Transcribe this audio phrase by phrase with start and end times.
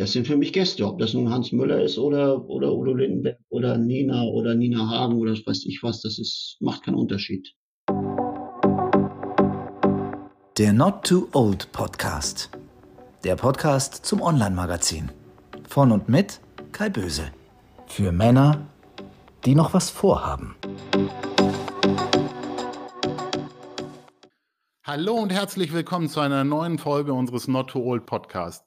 [0.00, 3.38] das sind für mich Gäste, ob das nun Hans Müller ist oder, oder Udo Lindenberg
[3.50, 7.54] oder Nina oder Nina Hagen oder was weiß ich was, das ist, macht keinen Unterschied.
[10.56, 12.48] Der Not Too Old Podcast.
[13.24, 15.10] Der Podcast zum Online-Magazin.
[15.68, 16.40] Von und mit
[16.72, 17.30] Kai Böse.
[17.86, 18.68] Für Männer,
[19.44, 20.56] die noch was vorhaben.
[24.82, 28.64] Hallo und herzlich willkommen zu einer neuen Folge unseres Not Too Old Podcast.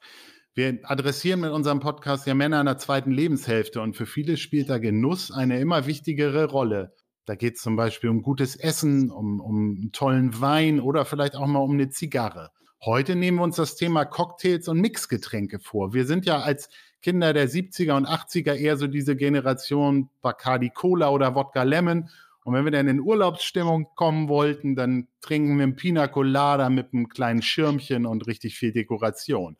[0.56, 4.70] Wir adressieren mit unserem Podcast ja Männer in der zweiten Lebenshälfte und für viele spielt
[4.70, 6.94] da Genuss eine immer wichtigere Rolle.
[7.26, 11.48] Da geht es zum Beispiel um gutes Essen, um, um tollen Wein oder vielleicht auch
[11.48, 12.52] mal um eine Zigarre.
[12.86, 15.96] Heute nehmen wir uns das Thema Cocktails und Mixgetränke vor.
[15.96, 16.70] Wir sind ja als
[17.02, 22.10] Kinder der 70er und 80er eher so diese Generation Bacardi Cola oder Wodka Lemon.
[22.44, 26.94] Und wenn wir dann in Urlaubsstimmung kommen wollten, dann trinken wir einen Pina Colada mit
[26.94, 29.58] einem kleinen Schirmchen und richtig viel Dekoration.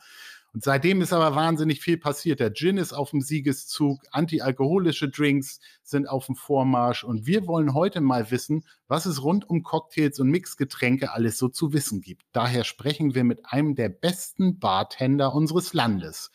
[0.54, 2.40] Und seitdem ist aber wahnsinnig viel passiert.
[2.40, 7.74] Der Gin ist auf dem Siegeszug, antialkoholische Drinks sind auf dem Vormarsch und wir wollen
[7.74, 12.24] heute mal wissen, was es rund um Cocktails und Mixgetränke alles so zu wissen gibt.
[12.34, 16.30] Daher sprechen wir mit einem der besten Bartender unseres Landes.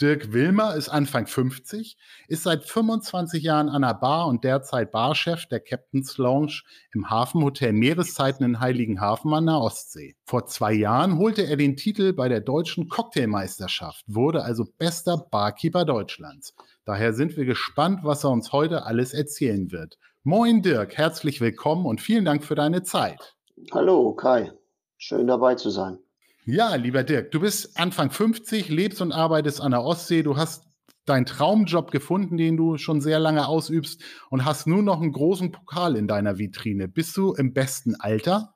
[0.00, 5.44] Dirk Wilmer ist Anfang 50, ist seit 25 Jahren an der Bar und derzeit Barchef
[5.44, 6.62] der Captain's Lounge
[6.94, 10.16] im Hafenhotel Meereszeiten in Heiligenhafen an der Ostsee.
[10.24, 15.84] Vor zwei Jahren holte er den Titel bei der deutschen Cocktailmeisterschaft, wurde also bester Barkeeper
[15.84, 16.54] Deutschlands.
[16.86, 19.98] Daher sind wir gespannt, was er uns heute alles erzählen wird.
[20.22, 23.36] Moin Dirk, herzlich willkommen und vielen Dank für deine Zeit.
[23.70, 24.50] Hallo Kai,
[24.96, 25.98] schön dabei zu sein.
[26.44, 30.22] Ja, lieber Dirk, du bist Anfang 50, lebst und arbeitest an der Ostsee.
[30.22, 30.64] Du hast
[31.04, 35.52] deinen Traumjob gefunden, den du schon sehr lange ausübst und hast nur noch einen großen
[35.52, 36.88] Pokal in deiner Vitrine.
[36.88, 38.54] Bist du im besten Alter?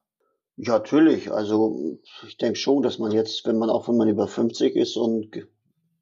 [0.57, 1.31] Ja, natürlich.
[1.31, 4.97] Also ich denke schon, dass man jetzt, wenn man auch wenn man über 50 ist
[4.97, 5.47] und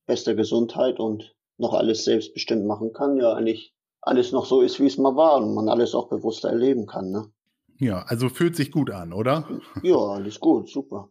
[0.07, 4.87] bester Gesundheit und noch alles selbstbestimmt machen kann, ja eigentlich alles noch so ist, wie
[4.87, 7.11] es mal war und man alles auch bewusster erleben kann.
[7.11, 7.33] Ne?
[7.79, 9.49] Ja, also fühlt sich gut an, oder?
[9.83, 11.11] Ja, alles gut, super.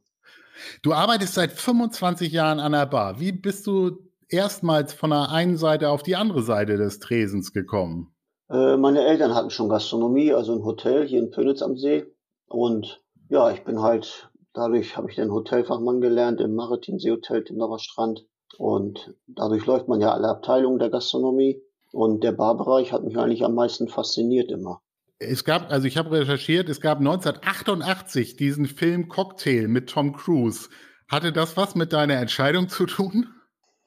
[0.81, 3.19] Du arbeitest seit 25 Jahren an der Bar.
[3.19, 3.97] Wie bist du
[4.29, 8.13] erstmals von der einen Seite auf die andere Seite des Tresens gekommen?
[8.49, 12.05] Äh, meine Eltern hatten schon Gastronomie, also ein Hotel hier in Pönitz am See.
[12.47, 17.79] Und ja, ich bin halt, dadurch habe ich den Hotelfachmann gelernt im Maritim Seehotel Timmerer
[17.79, 18.25] Strand.
[18.57, 21.61] Und dadurch läuft man ja alle Abteilungen der Gastronomie.
[21.93, 24.81] Und der Barbereich hat mich eigentlich am meisten fasziniert immer.
[25.23, 30.67] Es gab, also ich habe recherchiert, es gab 1988 diesen Film Cocktail mit Tom Cruise.
[31.07, 33.27] Hatte das was mit deiner Entscheidung zu tun?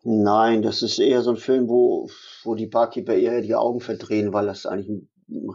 [0.04, 2.08] Nein, das ist eher so ein Film, wo,
[2.44, 5.08] wo die Barkeeper eher die Augen verdrehen, weil das eigentlich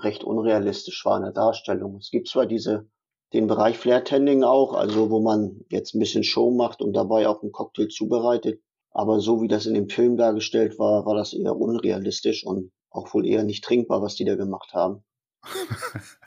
[0.04, 1.96] recht unrealistisch war in der Darstellung.
[1.96, 2.90] Es gibt zwar diese,
[3.32, 7.42] den Bereich Flair-Tending auch, also wo man jetzt ein bisschen Show macht und dabei auch
[7.42, 8.60] einen Cocktail zubereitet,
[8.92, 13.14] aber so wie das in dem Film dargestellt war, war das eher unrealistisch und auch
[13.14, 15.06] wohl eher nicht trinkbar, was die da gemacht haben.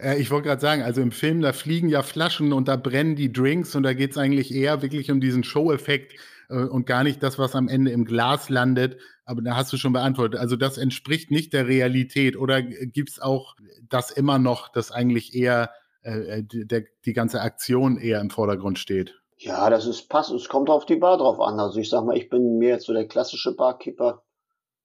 [0.00, 3.16] Äh, ich wollte gerade sagen, also im Film, da fliegen ja Flaschen und da brennen
[3.16, 6.14] die Drinks und da geht es eigentlich eher wirklich um diesen Show-Effekt
[6.48, 8.98] äh, und gar nicht das, was am Ende im Glas landet.
[9.24, 10.40] Aber da hast du schon beantwortet.
[10.40, 13.54] Also das entspricht nicht der Realität oder gibt es auch
[13.88, 15.70] das immer noch, dass eigentlich eher
[16.02, 19.20] äh, äh der, die ganze Aktion eher im Vordergrund steht?
[19.38, 20.32] Ja, das ist passt.
[20.32, 21.58] Es kommt auf die Bar drauf an.
[21.60, 24.22] Also ich sag mal, ich bin mehr so der klassische Barkeeper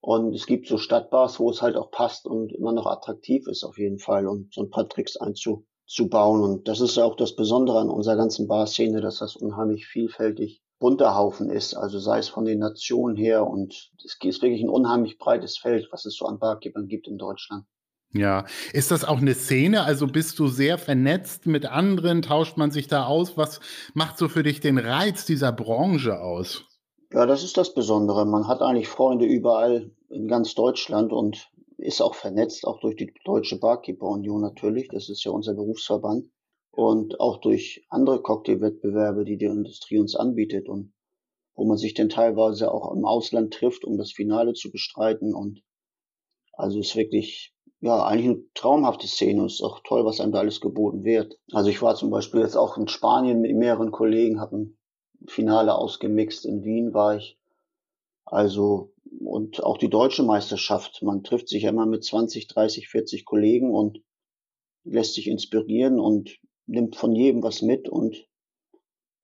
[0.06, 3.64] und es gibt so Stadtbars, wo es halt auch passt und immer noch attraktiv ist
[3.64, 6.44] auf jeden Fall und so ein paar Tricks einzubauen.
[6.44, 10.62] Und das ist ja auch das Besondere an unserer ganzen Barszene, dass das unheimlich vielfältig
[10.78, 11.74] bunter Haufen ist.
[11.74, 13.74] Also sei es von den Nationen her und
[14.06, 17.66] es ist wirklich ein unheimlich breites Feld, was es so an Barkeepern gibt in Deutschland.
[18.14, 19.86] Ja, ist das auch eine Szene?
[19.86, 22.22] Also bist du sehr vernetzt mit anderen?
[22.22, 23.38] Tauscht man sich da aus?
[23.38, 23.60] Was
[23.96, 26.64] macht so für dich den Reiz dieser Branche aus?
[27.12, 28.26] Ja, das ist das Besondere.
[28.26, 33.14] Man hat eigentlich Freunde überall in ganz Deutschland und ist auch vernetzt, auch durch die
[33.26, 34.88] Deutsche Barkeeper Union natürlich.
[34.90, 36.26] Das ist ja unser Berufsverband.
[36.72, 40.94] Und auch durch andere Cocktailwettbewerbe, die die Industrie uns anbietet und
[41.56, 45.34] wo man sich dann teilweise auch im Ausland trifft, um das Finale zu bestreiten.
[45.34, 45.62] Und
[46.54, 49.42] also ist wirklich, ja, eigentlich eine traumhafte Szene.
[49.42, 51.38] Und es ist auch toll, was einem da alles geboten wird.
[51.52, 54.78] Also ich war zum Beispiel jetzt auch in Spanien mit mehreren Kollegen, habe ein
[55.28, 56.46] Finale ausgemixt.
[56.46, 57.38] In Wien war ich.
[58.26, 61.02] Also, und auch die deutsche Meisterschaft.
[61.04, 64.02] Man trifft sich ja immer mit 20, 30, 40 Kollegen und
[64.84, 67.90] lässt sich inspirieren und nimmt von jedem was mit.
[67.90, 68.28] Und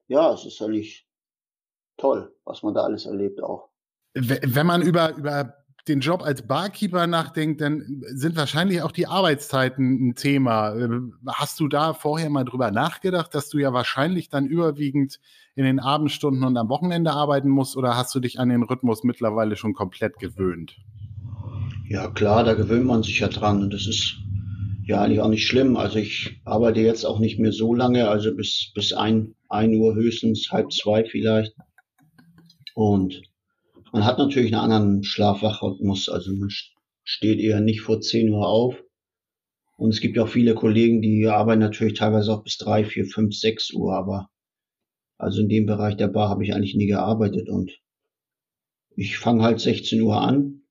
[0.07, 1.07] ja, es ist eigentlich
[1.97, 3.69] toll, was man da alles erlebt auch.
[4.13, 10.09] Wenn man über, über den Job als Barkeeper nachdenkt, dann sind wahrscheinlich auch die Arbeitszeiten
[10.09, 10.75] ein Thema.
[10.75, 15.19] Ähm, hast du da vorher mal drüber nachgedacht, dass du ja wahrscheinlich dann überwiegend
[15.55, 19.03] in den Abendstunden und am Wochenende arbeiten musst oder hast du dich an den Rhythmus
[19.03, 20.77] mittlerweile schon komplett gewöhnt?
[21.87, 24.17] Ja, klar, da gewöhnt man sich ja dran und das ist
[24.83, 25.75] ja eigentlich auch nicht schlimm.
[25.77, 29.95] Also ich arbeite jetzt auch nicht mehr so lange, also bis, bis ein, ein Uhr
[29.95, 31.53] höchstens, halb zwei vielleicht.
[32.73, 33.21] Und
[33.91, 36.09] man hat natürlich einen anderen Schlafwachrhythmus.
[36.09, 36.49] Also man
[37.03, 38.81] steht eher nicht vor 10 Uhr auf.
[39.77, 43.05] Und es gibt ja auch viele Kollegen, die arbeiten natürlich teilweise auch bis 3, 4,
[43.05, 43.95] 5, 6 Uhr.
[43.95, 44.29] Aber
[45.17, 47.49] also in dem Bereich der Bar habe ich eigentlich nie gearbeitet.
[47.49, 47.71] Und
[48.95, 50.61] ich fange halt 16 Uhr an,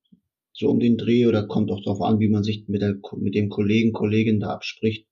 [0.53, 1.27] so um den Dreh.
[1.27, 4.51] Oder kommt auch darauf an, wie man sich mit, der, mit dem Kollegen, Kollegin da
[4.55, 5.07] abspricht.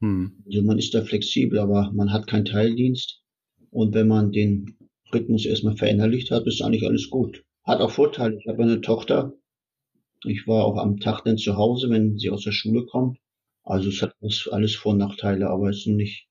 [0.00, 0.42] Hm.
[0.46, 3.22] Also man ist da flexibel, aber man hat keinen Teildienst.
[3.70, 4.76] Und wenn man den
[5.12, 7.44] Rhythmus erstmal verinnerlicht hat, ist eigentlich alles gut.
[7.64, 8.36] Hat auch Vorteile.
[8.36, 9.32] Ich habe eine Tochter.
[10.24, 13.18] Ich war auch am Tag dann zu Hause, wenn sie aus der Schule kommt.
[13.64, 14.14] Also es hat
[14.50, 16.28] alles Vor- und Nachteile, aber es ist nicht,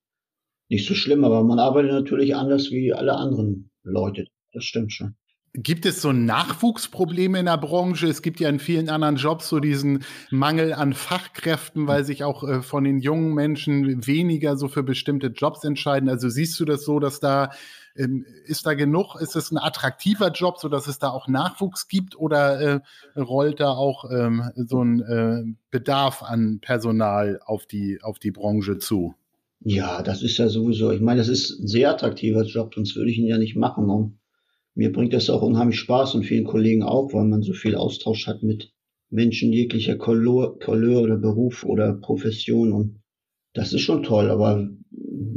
[0.68, 1.24] nicht so schlimm.
[1.24, 4.28] Aber man arbeitet natürlich anders wie alle anderen Leute.
[4.52, 5.16] Das stimmt schon.
[5.54, 8.08] Gibt es so Nachwuchsprobleme in der Branche?
[8.08, 12.44] Es gibt ja in vielen anderen Jobs so diesen Mangel an Fachkräften, weil sich auch
[12.48, 16.08] äh, von den jungen Menschen weniger so für bestimmte Jobs entscheiden.
[16.08, 17.50] Also siehst du das so, dass da
[18.46, 19.16] ist da genug?
[19.20, 22.60] Ist es ein attraktiver Job, sodass es da auch Nachwuchs gibt oder
[23.16, 28.32] äh, rollt da auch ähm, so ein äh, Bedarf an Personal auf die, auf die
[28.32, 29.16] Branche zu?
[29.62, 33.12] Ja, das ist ja sowieso, ich meine, das ist ein sehr attraktiver Job, sonst würde
[33.12, 33.90] ich ihn ja nicht machen.
[33.90, 34.20] Und
[34.74, 38.28] mir bringt das auch unheimlich Spaß und vielen Kollegen auch, weil man so viel Austausch
[38.28, 38.72] hat mit
[39.10, 43.00] Menschen jeglicher Couleur, Couleur oder Beruf oder Profession und
[43.54, 44.70] das ist schon toll, aber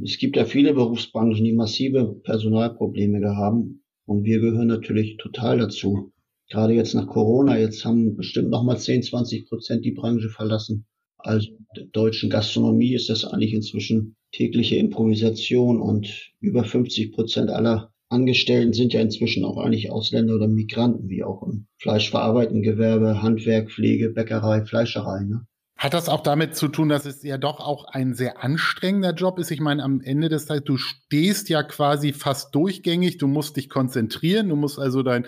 [0.05, 6.13] es gibt ja viele Berufsbranchen, die massive Personalprobleme haben und wir gehören natürlich total dazu.
[6.49, 10.87] Gerade jetzt nach Corona, jetzt haben bestimmt nochmal 10, 20 Prozent die Branche verlassen.
[11.19, 17.93] Also der deutschen Gastronomie ist das eigentlich inzwischen tägliche Improvisation und über 50 Prozent aller
[18.09, 23.71] Angestellten sind ja inzwischen auch eigentlich Ausländer oder Migranten, wie auch im fleischverarbeitenden Gewerbe, Handwerk,
[23.71, 25.25] Pflege, Bäckerei, Fleischerei.
[25.25, 25.47] Ne?
[25.83, 29.41] Hat das auch damit zu tun, dass es ja doch auch ein sehr anstrengender Job
[29.41, 29.51] ist?
[29.51, 33.69] Ich meine, am Ende des Tages, du stehst ja quasi fast durchgängig, du musst dich
[33.69, 35.27] konzentrieren, du musst also dein,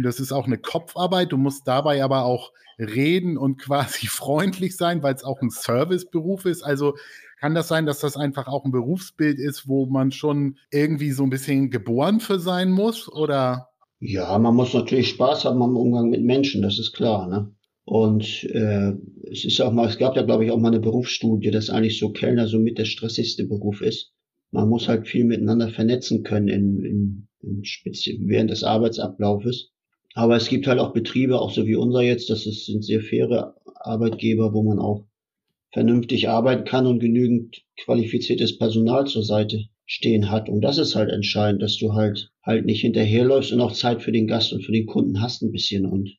[0.00, 5.02] das ist auch eine Kopfarbeit, du musst dabei aber auch reden und quasi freundlich sein,
[5.02, 6.62] weil es auch ein Serviceberuf ist.
[6.62, 6.94] Also
[7.40, 11.24] kann das sein, dass das einfach auch ein Berufsbild ist, wo man schon irgendwie so
[11.24, 13.12] ein bisschen geboren für sein muss?
[13.12, 13.70] Oder?
[13.98, 17.26] Ja, man muss natürlich Spaß haben am Umgang mit Menschen, das ist klar.
[17.26, 17.55] Ne?
[17.88, 18.94] Und äh,
[19.30, 22.00] es ist auch mal, es gab ja, glaube ich, auch mal eine Berufsstudie, dass eigentlich
[22.00, 24.12] so Kellner so mit der stressigste Beruf ist.
[24.50, 27.62] Man muss halt viel miteinander vernetzen können in, in, in
[28.28, 29.70] während des Arbeitsablaufes.
[30.14, 33.02] Aber es gibt halt auch Betriebe, auch so wie unser jetzt, das ist, sind sehr
[33.02, 35.06] faire Arbeitgeber, wo man auch
[35.72, 40.48] vernünftig arbeiten kann und genügend qualifiziertes Personal zur Seite stehen hat.
[40.48, 44.10] Und das ist halt entscheidend, dass du halt halt nicht hinterherläufst und auch Zeit für
[44.10, 46.16] den Gast und für den Kunden hast ein bisschen und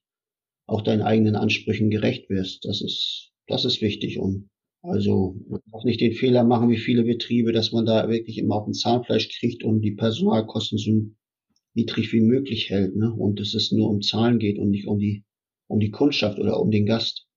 [0.68, 2.66] auch deinen eigenen Ansprüchen gerecht wirst.
[2.66, 4.20] Das ist, das ist wichtig.
[4.20, 4.50] Und
[4.82, 8.56] also man darf nicht den Fehler machen, wie viele Betriebe, dass man da wirklich immer
[8.56, 10.92] auf ein Zahnfleisch kriegt und die Personalkosten so
[11.74, 13.14] niedrig wie möglich hält, ne?
[13.14, 15.24] Und dass es nur um Zahlen geht und nicht um die,
[15.68, 17.28] um die Kundschaft oder um den Gast.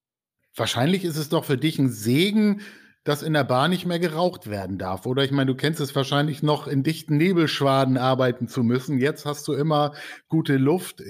[0.55, 2.61] Wahrscheinlich ist es doch für dich ein Segen,
[3.05, 5.07] dass in der Bar nicht mehr geraucht werden darf.
[5.07, 8.99] Oder ich meine, du kennst es wahrscheinlich noch, in dichten Nebelschwaden arbeiten zu müssen.
[8.99, 9.93] Jetzt hast du immer
[10.29, 11.01] gute Luft.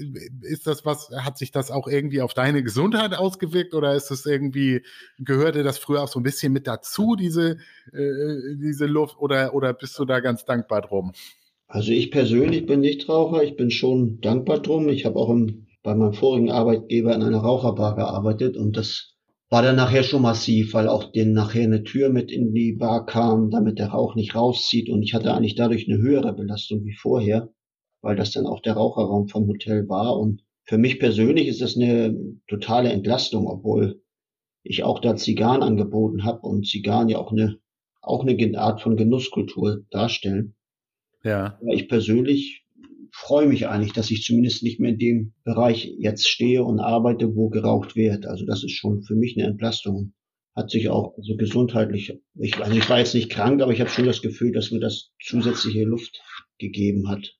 [0.43, 4.25] Ist das was, hat sich das auch irgendwie auf deine Gesundheit ausgewirkt oder ist es
[4.25, 4.83] irgendwie,
[5.19, 7.59] gehörte das früher auch so ein bisschen mit dazu, diese,
[7.93, 11.13] äh, diese Luft, oder, oder bist du da ganz dankbar drum?
[11.67, 14.89] Also ich persönlich bin Nichtraucher, ich bin schon dankbar drum.
[14.89, 19.15] Ich habe auch im, bei meinem vorigen Arbeitgeber in einer Raucherbar gearbeitet und das
[19.51, 23.05] war dann nachher schon massiv, weil auch den nachher eine Tür mit in die Bar
[23.05, 26.95] kam, damit der Rauch nicht rauszieht und ich hatte eigentlich dadurch eine höhere Belastung wie
[26.95, 27.51] vorher,
[28.01, 31.77] weil das dann auch der Raucherraum vom Hotel war und für mich persönlich ist das
[31.77, 32.17] eine
[32.47, 34.03] totale Entlastung, obwohl
[34.63, 37.59] ich auch da Zigarren angeboten habe und Zigarren ja auch eine
[38.03, 40.55] auch eine Art von Genusskultur darstellen.
[41.23, 41.59] Ja.
[41.61, 42.60] Aber ich persönlich
[43.21, 47.37] freue mich eigentlich, dass ich zumindest nicht mehr in dem Bereich jetzt stehe und arbeite,
[47.37, 48.27] wo geraucht wird.
[48.27, 50.15] Also das ist schon für mich eine Entlastung.
[50.57, 53.91] Hat sich auch also gesundheitlich, ich, also ich war jetzt nicht krank, aber ich habe
[53.91, 56.21] schon das Gefühl, dass mir das zusätzliche Luft
[56.59, 57.35] gegeben hat.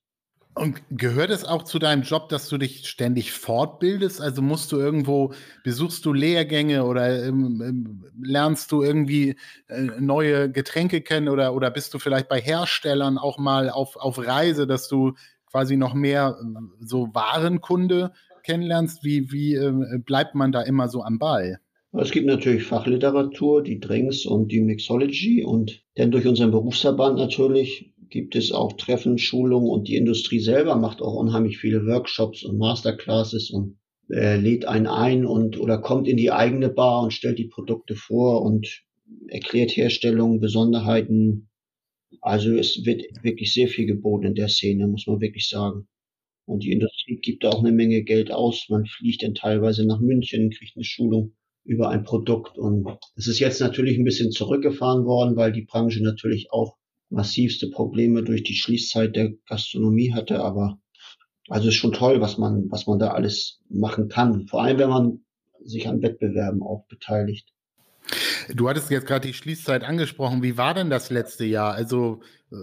[0.53, 4.21] Und gehört es auch zu deinem Job, dass du dich ständig fortbildest?
[4.21, 5.33] Also musst du irgendwo,
[5.63, 11.71] besuchst du Lehrgänge oder ähm, ähm lernst du irgendwie äh, neue Getränke kennen oder, oder
[11.71, 15.13] bist du vielleicht bei Herstellern auch mal auf, auf Reise, dass du
[15.51, 18.11] quasi noch mehr äh, so Warenkunde
[18.43, 21.59] kennenlernst, wie, wie äh, bleibt man da immer so am Ball?
[21.93, 27.93] Es gibt natürlich Fachliteratur, die Drinks und die Mixology und dann durch unseren Berufsverband natürlich
[28.09, 32.57] gibt es auch Treffen, Schulungen und die Industrie selber macht auch unheimlich viele Workshops und
[32.57, 33.77] Masterclasses und
[34.09, 37.95] äh, lädt einen ein und oder kommt in die eigene Bar und stellt die Produkte
[37.95, 38.83] vor und
[39.27, 41.49] erklärt Herstellung, Besonderheiten.
[42.19, 45.87] Also es wird wirklich sehr viel geboten in der Szene, muss man wirklich sagen.
[46.45, 48.65] Und die Industrie gibt auch eine Menge Geld aus.
[48.69, 52.57] Man fliegt dann teilweise nach München, kriegt eine Schulung über ein Produkt.
[52.57, 56.77] Und es ist jetzt natürlich ein bisschen zurückgefahren worden, weil die Branche natürlich auch
[57.09, 60.41] massivste Probleme durch die Schließzeit der Gastronomie hatte.
[60.41, 60.79] Aber
[61.47, 64.47] also ist schon toll, was man, was man da alles machen kann.
[64.47, 65.25] Vor allem, wenn man
[65.63, 67.49] sich an Wettbewerben auch beteiligt.
[68.53, 70.43] Du hattest jetzt gerade die Schließzeit angesprochen.
[70.43, 71.73] Wie war denn das letzte Jahr?
[71.73, 72.21] Also
[72.51, 72.55] äh,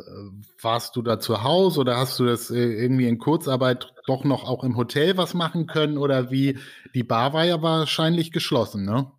[0.61, 4.45] warst du da zu Hause oder hast du das äh, irgendwie in Kurzarbeit doch noch
[4.45, 5.99] auch im Hotel was machen können?
[5.99, 6.59] Oder wie?
[6.95, 9.11] Die Bar war ja wahrscheinlich geschlossen, ne?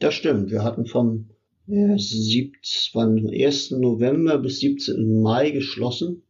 [0.00, 0.50] Das stimmt.
[0.50, 1.30] Wir hatten vom
[1.68, 3.70] äh, 1.
[3.72, 5.22] November bis 17.
[5.22, 6.22] Mai geschlossen.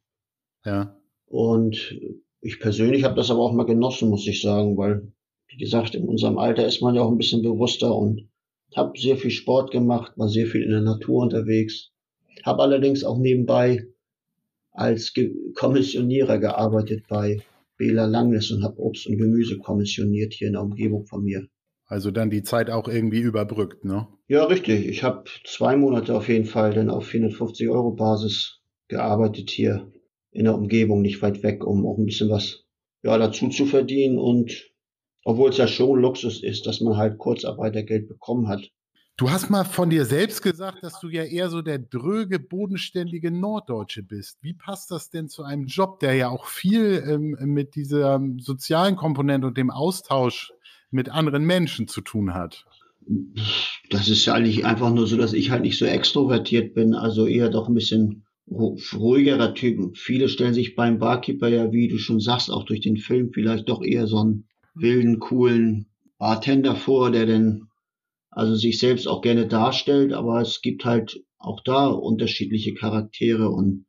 [0.65, 0.97] Ja.
[1.27, 1.99] Und
[2.41, 5.13] ich persönlich habe das aber auch mal genossen, muss ich sagen, weil,
[5.49, 8.29] wie gesagt, in unserem Alter ist man ja auch ein bisschen bewusster und
[8.75, 11.91] habe sehr viel Sport gemacht, war sehr viel in der Natur unterwegs,
[12.43, 13.87] habe allerdings auch nebenbei
[14.73, 17.41] als Ge Kommissionierer gearbeitet bei
[17.77, 21.47] Bela Langnes und habe Obst und Gemüse kommissioniert hier in der Umgebung von mir.
[21.87, 24.09] Also dann die Zeit auch irgendwie überbrückt, ne?
[24.27, 24.87] Ja, richtig.
[24.87, 29.93] Ich habe zwei Monate auf jeden Fall dann auf 450 Euro Basis gearbeitet hier
[30.31, 32.65] in der Umgebung, nicht weit weg, um auch ein bisschen was
[33.03, 34.74] ja, dazu zu verdienen und
[35.25, 38.71] obwohl es ja schon Luxus ist, dass man halt Kurzarbeitergeld bekommen hat.
[39.17, 43.31] Du hast mal von dir selbst gesagt, dass du ja eher so der dröge, bodenständige
[43.31, 44.39] Norddeutsche bist.
[44.43, 48.97] Wie passt das denn zu einem Job, der ja auch viel ähm, mit dieser sozialen
[48.97, 50.53] Komponente und dem Austausch
[50.91, 52.65] mit anderen Menschen zu tun hat?
[53.91, 57.27] Das ist ja eigentlich einfach nur so, dass ich halt nicht so extrovertiert bin, also
[57.27, 59.95] eher doch ein bisschen ruhigerer Typen.
[59.95, 63.69] Viele stellen sich beim Barkeeper ja, wie du schon sagst, auch durch den Film vielleicht
[63.69, 65.87] doch eher so einen wilden, coolen
[66.19, 67.69] Bartender vor, der denn
[68.31, 73.87] also sich selbst auch gerne darstellt, aber es gibt halt auch da unterschiedliche Charaktere und,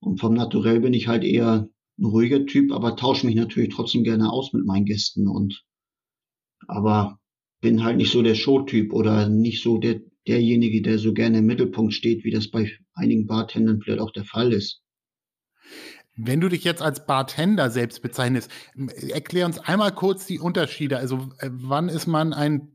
[0.00, 4.04] und vom Naturell bin ich halt eher ein ruhiger Typ, aber tausche mich natürlich trotzdem
[4.04, 5.64] gerne aus mit meinen Gästen und
[6.66, 7.18] aber
[7.60, 11.46] bin halt nicht so der Showtyp oder nicht so der, derjenige, der so gerne im
[11.46, 14.83] Mittelpunkt steht, wie das bei einigen Bartendern vielleicht auch der Fall ist.
[16.16, 18.48] Wenn du dich jetzt als Bartender selbst bezeichnest,
[19.08, 20.98] erklär uns einmal kurz die Unterschiede.
[20.98, 22.72] Also äh, wann ist man ein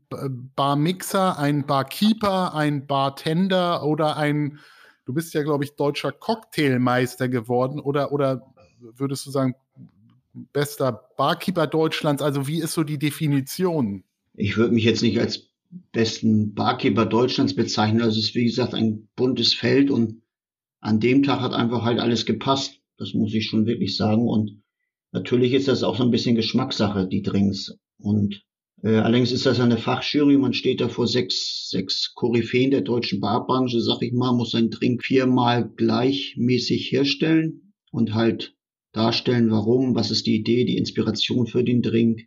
[0.56, 4.58] Barmixer, ein Barkeeper, ein Bartender oder ein,
[5.06, 8.42] du bist ja, glaube ich, deutscher Cocktailmeister geworden oder, oder
[8.78, 9.54] würdest du sagen,
[10.52, 12.22] bester Barkeeper Deutschlands?
[12.22, 14.04] Also wie ist so die Definition?
[14.34, 15.50] Ich würde mich jetzt nicht als
[15.92, 18.02] besten Barkeeper Deutschlands bezeichnen.
[18.02, 20.22] Also es ist, wie gesagt, ein buntes Feld und
[20.80, 22.79] an dem Tag hat einfach halt alles gepasst.
[23.00, 24.28] Das muss ich schon wirklich sagen.
[24.28, 24.62] Und
[25.10, 27.78] natürlich ist das auch so ein bisschen Geschmackssache, die Drinks.
[27.98, 28.42] Und
[28.82, 30.36] äh, allerdings ist das eine Fachjury.
[30.36, 34.70] Man steht da vor sechs, sechs Koryphäen der deutschen Barbranche, sag ich mal, muss seinen
[34.70, 38.54] Drink viermal gleichmäßig herstellen und halt
[38.92, 42.26] darstellen, warum, was ist die Idee, die Inspiration für den Drink,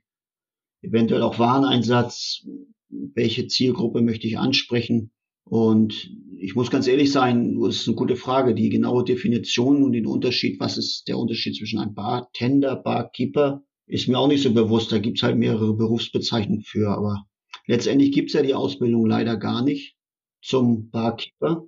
[0.81, 2.47] eventuell auch Wareneinsatz,
[2.89, 5.11] welche Zielgruppe möchte ich ansprechen.
[5.53, 9.91] Und ich muss ganz ehrlich sein, das ist eine gute Frage, die genaue Definition und
[9.91, 14.51] den Unterschied, was ist der Unterschied zwischen einem Bartender, Barkeeper, ist mir auch nicht so
[14.51, 14.91] bewusst.
[14.91, 17.27] Da gibt's halt mehrere Berufsbezeichnungen für, aber
[17.67, 19.95] letztendlich gibt's ja die Ausbildung leider gar nicht
[20.41, 21.67] zum Barkeeper.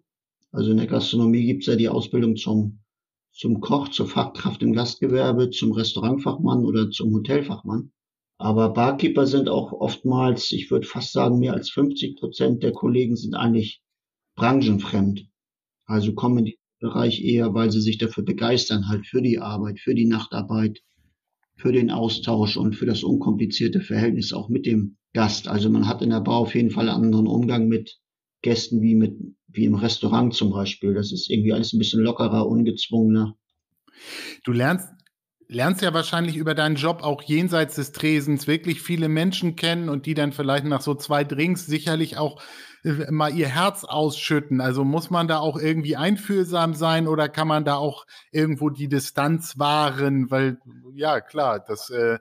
[0.51, 2.79] Also in der Gastronomie gibt's ja die Ausbildung zum,
[3.33, 7.91] zum Koch, zur Fachkraft im Gastgewerbe, zum Restaurantfachmann oder zum Hotelfachmann.
[8.37, 13.15] Aber Barkeeper sind auch oftmals, ich würde fast sagen, mehr als 50 Prozent der Kollegen
[13.15, 13.81] sind eigentlich
[14.35, 15.27] branchenfremd.
[15.85, 19.79] Also kommen in den Bereich eher, weil sie sich dafür begeistern, halt für die Arbeit,
[19.79, 20.81] für die Nachtarbeit,
[21.55, 25.47] für den Austausch und für das unkomplizierte Verhältnis auch mit dem Gast.
[25.47, 27.97] Also man hat in der Bar auf jeden Fall einen anderen Umgang mit
[28.41, 29.15] Gästen wie mit,
[29.47, 30.93] wie im Restaurant zum Beispiel.
[30.93, 33.35] Das ist irgendwie alles ein bisschen lockerer, ungezwungener.
[34.43, 34.89] Du lernst
[35.47, 40.05] lernst ja wahrscheinlich über deinen Job auch jenseits des Tresens wirklich viele Menschen kennen und
[40.05, 42.41] die dann vielleicht nach so zwei Drinks sicherlich auch
[42.83, 44.61] äh, mal ihr Herz ausschütten.
[44.61, 48.87] Also muss man da auch irgendwie einfühlsam sein oder kann man da auch irgendwo die
[48.87, 50.31] Distanz wahren?
[50.31, 50.57] Weil,
[50.93, 52.19] ja, klar, das äh,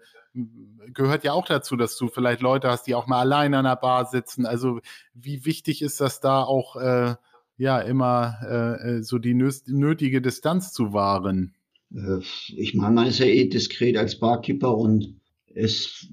[0.92, 3.76] gehört ja auch dazu, dass du vielleicht Leute hast, die auch mal alleine an der
[3.76, 4.46] Bar sitzen.
[4.46, 4.80] Also
[5.14, 7.14] wie wichtig ist das da auch, äh,
[7.56, 11.54] ja, immer äh, äh so die nötige Distanz zu wahren?
[11.92, 12.20] Äh,
[12.56, 15.20] ich meine, man ist ja eh diskret als Barkeeper und
[15.54, 16.08] es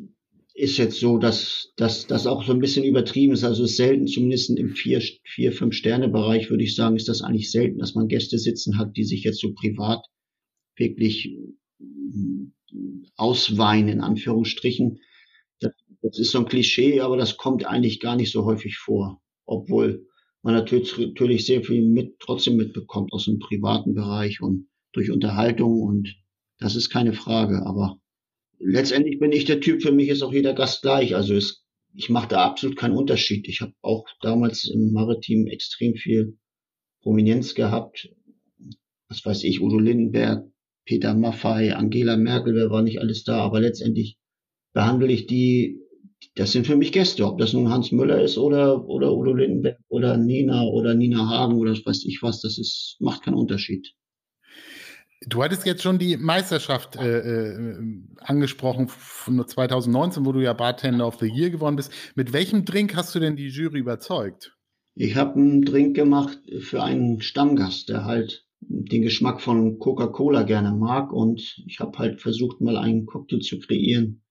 [0.54, 3.44] ist jetzt so, dass das auch so ein bisschen übertrieben ist.
[3.44, 7.52] Also selten, zumindest im vier, vier fünf Sterne Bereich würde ich sagen, ist das eigentlich
[7.52, 10.06] selten, dass man Gäste sitzen hat, die sich jetzt so privat
[10.76, 11.36] wirklich
[13.16, 15.00] ausweinen, in Anführungsstrichen.
[15.60, 19.22] Das, das ist so ein Klischee, aber das kommt eigentlich gar nicht so häufig vor.
[19.46, 20.08] Obwohl
[20.42, 25.82] man natürlich, natürlich sehr viel mit, trotzdem mitbekommt aus dem privaten Bereich und durch Unterhaltung
[25.82, 26.16] und
[26.60, 27.66] das ist keine Frage.
[27.66, 28.00] Aber
[28.60, 31.16] letztendlich bin ich der Typ, für mich ist auch jeder Gast gleich.
[31.16, 33.48] Also es, ich mache da absolut keinen Unterschied.
[33.48, 36.38] Ich habe auch damals im Maritim extrem viel
[37.02, 38.10] Prominenz gehabt.
[39.10, 40.46] Was weiß ich, Udo Lindenberg,
[40.86, 44.18] Peter Maffei, Angela Merkel, wer war nicht alles da, aber letztendlich
[44.74, 45.82] behandle ich die,
[46.36, 49.78] das sind für mich Gäste, ob das nun Hans Müller ist oder, oder Udo Lindenberg
[49.90, 53.94] oder Nina oder Nina Hagen oder was weiß ich was, das ist, macht keinen Unterschied.
[55.28, 57.78] Du hattest jetzt schon die Meisterschaft äh, äh,
[58.18, 61.92] angesprochen von 2019, wo du ja Bartender of the Year geworden bist.
[62.16, 64.58] Mit welchem Drink hast du denn die Jury überzeugt?
[64.96, 70.74] Ich habe einen Drink gemacht für einen Stammgast, der halt den Geschmack von Coca-Cola gerne
[70.74, 74.24] mag und ich habe halt versucht, mal einen Cocktail zu kreieren,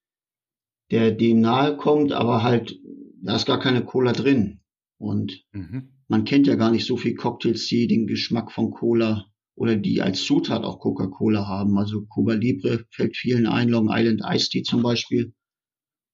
[0.91, 2.79] der dem nahe kommt, aber halt,
[3.23, 4.61] da ist gar keine Cola drin.
[4.99, 5.93] Und mhm.
[6.09, 10.00] man kennt ja gar nicht so viel Cocktails, die den Geschmack von Cola oder die
[10.00, 11.78] als Zutat auch Coca-Cola haben.
[11.78, 15.35] Also Cuba Libre fällt vielen ein, Long Island Iced Tea zum Beispiel.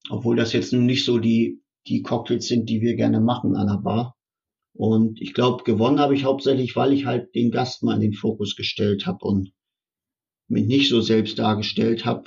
[0.08, 3.68] Obwohl das jetzt nun nicht so die, die Cocktails sind, die wir gerne machen an
[3.68, 4.16] der Bar.
[4.72, 8.12] Und ich glaube, gewonnen habe ich hauptsächlich, weil ich halt den Gast mal in den
[8.12, 9.52] Fokus gestellt habe und
[10.48, 12.24] mich nicht so selbst dargestellt habe.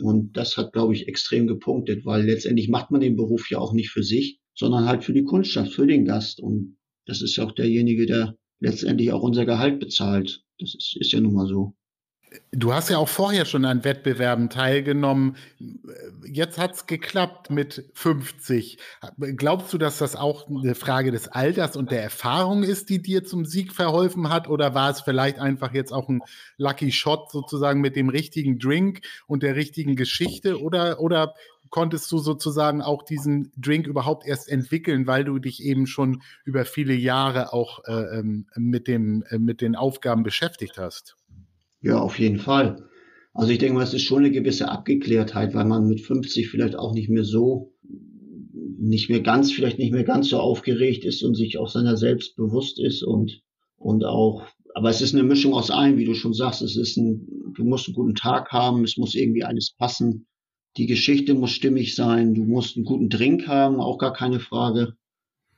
[0.00, 3.72] Und das hat, glaube ich, extrem gepunktet, weil letztendlich macht man den Beruf ja auch
[3.72, 6.40] nicht für sich, sondern halt für die Kundschaft, für den Gast.
[6.40, 10.44] Und das ist auch derjenige, der letztendlich auch unser Gehalt bezahlt.
[10.58, 11.74] Das ist, ist ja nun mal so.
[12.52, 15.36] Du hast ja auch vorher schon an Wettbewerben teilgenommen.
[16.26, 18.78] Jetzt hat es geklappt mit 50.
[19.36, 23.24] Glaubst du, dass das auch eine Frage des Alters und der Erfahrung ist, die dir
[23.24, 24.48] zum Sieg verholfen hat?
[24.48, 26.22] Oder war es vielleicht einfach jetzt auch ein
[26.56, 30.60] Lucky Shot sozusagen mit dem richtigen Drink und der richtigen Geschichte?
[30.60, 31.34] Oder, oder
[31.70, 36.64] konntest du sozusagen auch diesen Drink überhaupt erst entwickeln, weil du dich eben schon über
[36.64, 41.16] viele Jahre auch äh, ähm, mit, dem, äh, mit den Aufgaben beschäftigt hast?
[41.80, 42.88] Ja, auf jeden Fall.
[43.32, 46.74] Also ich denke mal, es ist schon eine gewisse Abgeklärtheit, weil man mit 50 vielleicht
[46.74, 47.74] auch nicht mehr so,
[48.78, 52.36] nicht mehr ganz, vielleicht nicht mehr ganz so aufgeregt ist und sich auch seiner selbst
[52.36, 53.42] bewusst ist und,
[53.76, 56.62] und auch, aber es ist eine Mischung aus allem, wie du schon sagst.
[56.62, 60.26] Es ist ein, du musst einen guten Tag haben, es muss irgendwie alles passen.
[60.76, 64.94] Die Geschichte muss stimmig sein, du musst einen guten Drink haben, auch gar keine Frage.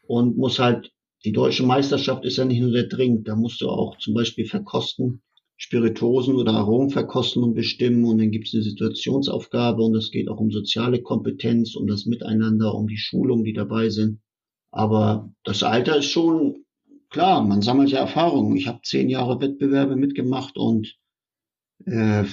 [0.07, 0.93] Und muss halt,
[1.25, 4.47] die deutsche Meisterschaft ist ja nicht nur der Drink, da musst du auch zum Beispiel
[4.47, 5.23] verkosten
[5.61, 10.53] Spiritosen oder Aromenverkostung bestimmen und dann gibt es eine Situationsaufgabe und es geht auch um
[10.53, 14.21] soziale Kompetenz, um das Miteinander, um die Schulung, die dabei sind.
[14.71, 16.65] Aber das Alter ist schon
[17.11, 18.57] klar, man sammelt ja Erfahrungen.
[18.57, 20.95] Ich habe zehn Jahre Wettbewerbe mitgemacht und
[21.87, 22.25] äh,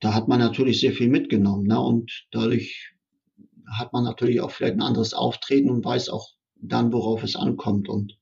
[0.00, 1.66] da hat man natürlich sehr viel mitgenommen.
[1.66, 1.80] Ne?
[1.80, 2.94] Und dadurch
[3.78, 7.88] hat man natürlich auch vielleicht ein anderes Auftreten und weiß auch dann, worauf es ankommt
[7.88, 8.18] und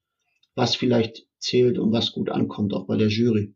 [0.55, 3.55] was vielleicht zählt und was gut ankommt, auch bei der Jury.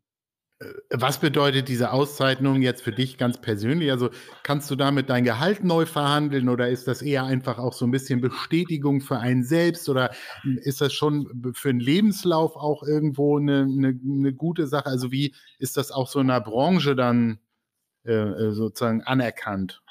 [0.91, 3.91] Was bedeutet diese Auszeichnung jetzt für dich ganz persönlich?
[3.91, 4.11] Also
[4.43, 7.91] kannst du damit dein Gehalt neu verhandeln oder ist das eher einfach auch so ein
[7.91, 10.13] bisschen Bestätigung für einen selbst oder
[10.63, 14.87] ist das schon für einen Lebenslauf auch irgendwo eine, eine, eine gute Sache?
[14.87, 17.52] Also wie ist das auch so in der Branche dann äh, äh
[18.05, 19.83] sozusagen anerkannt?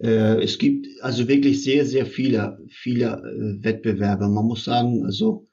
[0.00, 4.28] Äh, es gibt also wirklich sehr, sehr viele, viele äh, Wettbewerbe.
[4.28, 5.46] Man muss sagen, also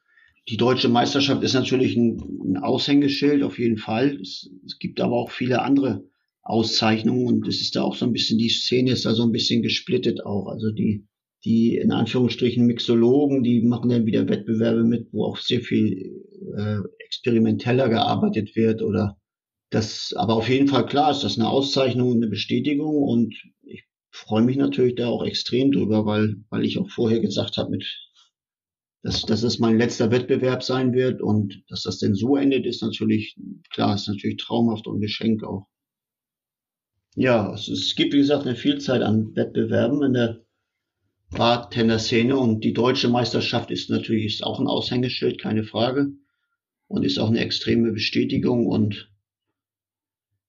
[0.48, 4.18] die deutsche Meisterschaft ist natürlich ein, ein Aushängeschild, auf jeden Fall.
[4.22, 6.06] Es, es, gibt aber auch viele andere
[6.44, 9.34] Auszeichnungen und es ist da auch so ein bisschen, die Szene ist da so ein
[9.34, 10.48] bisschen gesplittet auch.
[10.48, 11.06] Also die,
[11.44, 16.24] die in Anführungsstrichen Mixologen, die machen dann wieder Wettbewerbe mit, wo auch sehr viel
[16.58, 19.18] äh, experimenteller gearbeitet wird oder
[19.70, 24.44] das, aber auf jeden Fall klar ist das eine Auszeichnung, eine Bestätigung und ich freue
[24.44, 27.86] mich natürlich da auch extrem drüber, weil, weil ich auch vorher gesagt habe, mit
[29.04, 32.82] dass, dass es mein letzter Wettbewerb sein wird und dass das denn so endet, ist
[32.82, 33.38] natürlich,
[33.70, 35.68] klar, ist natürlich traumhaft und Geschenk auch.
[37.16, 40.42] Ja, es, es gibt, wie gesagt, eine Vielzahl an Wettbewerben in der
[41.32, 46.12] Bartender-Szene und die deutsche Meisterschaft ist natürlich ist auch ein Aushängeschild, keine Frage.
[46.88, 49.12] Und ist auch eine extreme Bestätigung und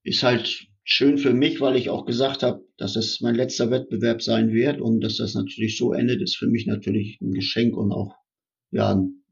[0.03, 4.21] ist halt schön für mich, weil ich auch gesagt habe, dass es mein letzter Wettbewerb
[4.21, 7.91] sein wird und dass das natürlich so endet, ist für mich natürlich ein Geschenk und
[7.91, 8.15] auch
[8.71, 9.23] ja, ein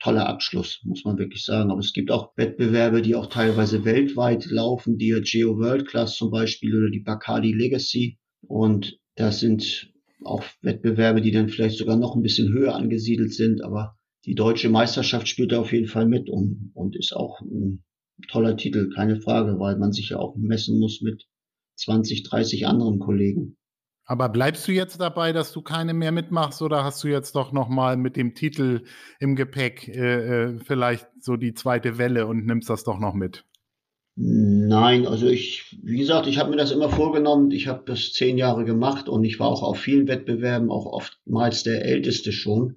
[0.00, 1.70] toller Abschluss, muss man wirklich sagen.
[1.70, 6.30] Aber es gibt auch Wettbewerbe, die auch teilweise weltweit laufen, die Geo World Class zum
[6.30, 8.18] Beispiel oder die Bacardi Legacy.
[8.40, 9.92] Und das sind
[10.24, 14.70] auch Wettbewerbe, die dann vielleicht sogar noch ein bisschen höher angesiedelt sind, aber die deutsche
[14.70, 17.82] Meisterschaft spielt da auf jeden Fall mit und, und ist auch ein
[18.28, 21.26] toller Titel, keine Frage, weil man sich ja auch messen muss mit
[21.76, 23.56] 20, 30 anderen Kollegen.
[24.04, 27.52] Aber bleibst du jetzt dabei, dass du keine mehr mitmachst oder hast du jetzt doch
[27.52, 28.82] noch mal mit dem Titel
[29.20, 33.44] im Gepäck äh, äh, vielleicht so die zweite Welle und nimmst das doch noch mit?
[34.14, 37.50] Nein, also ich, wie gesagt, ich habe mir das immer vorgenommen.
[37.50, 41.62] Ich habe das zehn Jahre gemacht und ich war auch auf vielen Wettbewerben, auch oftmals
[41.62, 42.76] der Älteste schon.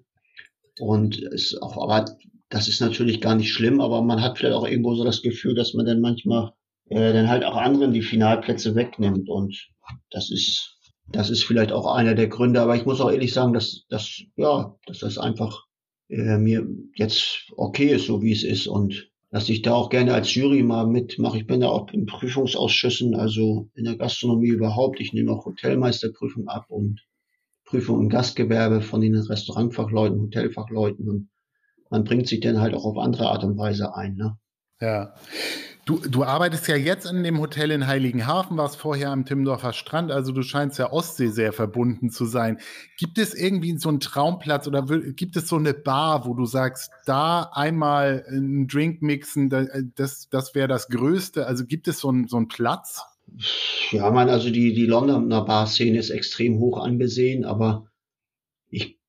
[0.79, 2.05] Und es auch, aber
[2.49, 5.55] das ist natürlich gar nicht schlimm, aber man hat vielleicht auch irgendwo so das Gefühl,
[5.55, 6.53] dass man dann manchmal
[6.89, 9.29] äh, dann halt auch anderen die Finalplätze wegnimmt.
[9.29, 9.69] Und
[10.11, 10.77] das ist,
[11.07, 12.61] das ist vielleicht auch einer der Gründe.
[12.61, 15.65] Aber ich muss auch ehrlich sagen, dass, dass ja, dass das einfach
[16.09, 18.67] äh, mir jetzt okay ist, so wie es ist.
[18.67, 21.39] Und dass ich da auch gerne als Jury mal mitmache.
[21.39, 25.01] Ich bin da auch in Prüfungsausschüssen, also in der Gastronomie überhaupt.
[25.01, 27.01] Ich nehme auch Hotelmeisterprüfung ab und
[27.65, 31.29] Prüfung im Gastgewerbe von den Restaurantfachleuten, Hotelfachleuten und
[31.89, 34.15] man bringt sich dann halt auch auf andere Art und Weise ein.
[34.15, 34.37] Ne?
[34.81, 35.13] Ja.
[35.85, 40.11] Du, du arbeitest ja jetzt in dem Hotel in Heiligenhafen, warst vorher am Timmendorfer Strand,
[40.11, 42.57] also du scheinst ja Ostsee sehr verbunden zu sein.
[42.97, 46.89] Gibt es irgendwie so einen Traumplatz oder gibt es so eine Bar, wo du sagst,
[47.05, 49.51] da einmal einen Drink mixen,
[49.95, 51.45] das, das wäre das Größte?
[51.45, 53.03] Also gibt es so einen, so einen Platz?
[53.91, 57.85] Ja, man, also die, die Londoner Bar-Szene ist extrem hoch angesehen, aber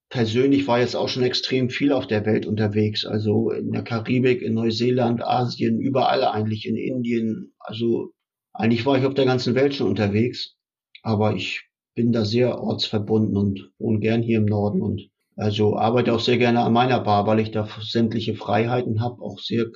[0.09, 3.05] persönlich war jetzt auch schon extrem viel auf der Welt unterwegs.
[3.05, 7.53] Also in der Karibik, in Neuseeland, Asien, überall eigentlich, in Indien.
[7.59, 8.13] Also
[8.53, 10.55] eigentlich war ich auf der ganzen Welt schon unterwegs.
[11.03, 16.15] Aber ich bin da sehr ortsverbunden und wohne gern hier im Norden und also arbeite
[16.15, 19.67] auch sehr gerne an meiner Bar, weil ich da sämtliche Freiheiten habe, auch sehr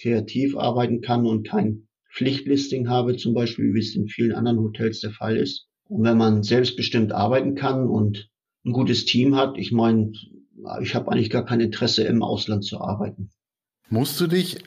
[0.00, 5.00] kreativ arbeiten kann und kein Pflichtlisting habe, zum Beispiel, wie es in vielen anderen Hotels
[5.00, 5.68] der Fall ist.
[5.88, 8.30] Und wenn man selbstbestimmt arbeiten kann und
[8.64, 9.56] ein gutes Team hat.
[9.56, 10.12] Ich meine,
[10.80, 13.30] ich habe eigentlich gar kein Interesse, im Ausland zu arbeiten.
[13.90, 14.62] Musst du dich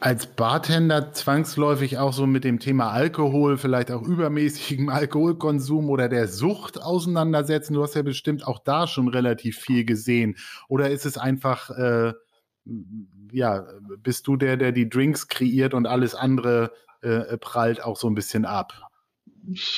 [0.00, 6.28] als Bartender zwangsläufig auch so mit dem Thema Alkohol, vielleicht auch übermäßigem Alkoholkonsum oder der
[6.28, 7.74] Sucht auseinandersetzen?
[7.74, 10.36] Du hast ja bestimmt auch da schon relativ viel gesehen.
[10.68, 12.12] Oder ist es einfach, äh,
[13.32, 13.66] ja,
[14.02, 18.14] bist du der, der die Drinks kreiert und alles andere äh, prallt auch so ein
[18.14, 18.85] bisschen ab?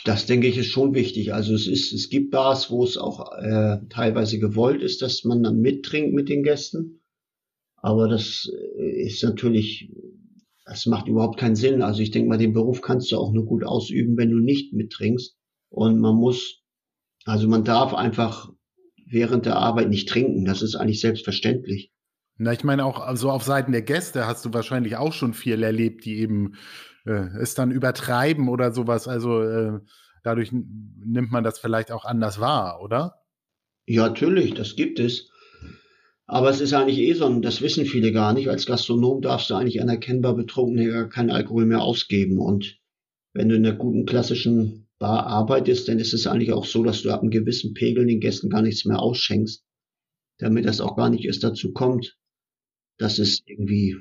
[0.04, 1.34] Das denke ich ist schon wichtig.
[1.34, 5.42] Also es ist, es gibt Bars, wo es auch äh, teilweise gewollt ist, dass man
[5.42, 7.02] dann mittrinkt mit den Gästen.
[7.76, 9.92] Aber das äh, ist natürlich,
[10.64, 11.82] das macht überhaupt keinen Sinn.
[11.82, 14.72] Also ich denke mal, den Beruf kannst du auch nur gut ausüben, wenn du nicht
[14.72, 15.36] mittrinkst.
[15.68, 16.62] Und man muss,
[17.24, 18.50] also man darf einfach
[19.06, 20.44] während der Arbeit nicht trinken.
[20.44, 21.92] Das ist eigentlich selbstverständlich.
[22.36, 25.62] Na, ich meine auch, also auf Seiten der Gäste hast du wahrscheinlich auch schon viel
[25.62, 26.54] erlebt, die eben
[27.08, 29.08] äh, es dann übertreiben oder sowas.
[29.08, 29.80] Also äh,
[30.22, 33.22] dadurch nimmt man das vielleicht auch anders wahr, oder?
[33.86, 35.30] Ja, natürlich, das gibt es.
[36.26, 38.50] Aber es ist eigentlich eh so, das wissen viele gar nicht.
[38.50, 42.38] Als Gastronom darfst du eigentlich anerkennbar betrunken keinen Alkohol mehr ausgeben.
[42.38, 42.78] Und
[43.32, 47.00] wenn du in einer guten klassischen Bar arbeitest, dann ist es eigentlich auch so, dass
[47.00, 49.64] du ab einem gewissen Pegel den Gästen gar nichts mehr ausschenkst,
[50.38, 52.18] damit das auch gar nicht erst dazu kommt,
[52.98, 53.96] dass es irgendwie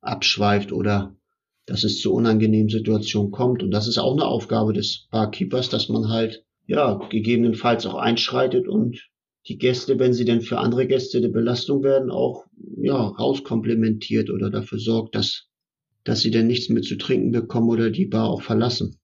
[0.00, 1.16] abschweift oder
[1.66, 3.62] dass es zu unangenehmen Situationen kommt.
[3.62, 8.68] Und das ist auch eine Aufgabe des Barkeepers, dass man halt, ja, gegebenenfalls auch einschreitet
[8.68, 9.08] und
[9.48, 12.44] die Gäste, wenn sie denn für andere Gäste eine Belastung werden, auch,
[12.76, 15.48] ja, rauskomplementiert oder dafür sorgt, dass,
[16.04, 18.98] dass sie denn nichts mehr zu trinken bekommen oder die Bar auch verlassen.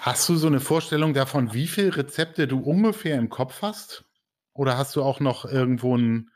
[0.00, 4.04] Hast du so eine Vorstellung davon, wie viele Rezepte du ungefähr im Kopf hast?
[4.52, 6.30] Oder hast du auch noch irgendwo einen,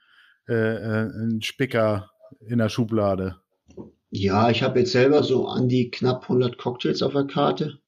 [0.48, 2.10] äh, äh einen Spicker
[2.40, 3.36] in der Schublade?
[4.10, 7.80] Ja, ich habe jetzt selber so an die knapp 100 Cocktails auf der Karte.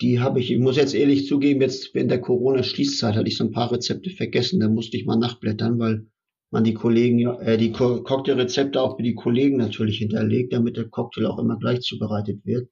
[0.00, 3.44] Die habe ich, ich muss jetzt ehrlich zugeben, jetzt während der Corona-Schließzeit hatte ich so
[3.44, 4.60] ein paar Rezepte vergessen.
[4.60, 6.06] Da musste ich mal nachblättern, weil
[6.50, 10.88] man die Kollegen, äh, die Co Cocktailrezepte auch für die Kollegen natürlich hinterlegt, damit der
[10.88, 12.68] Cocktail auch immer gleich zubereitet wird.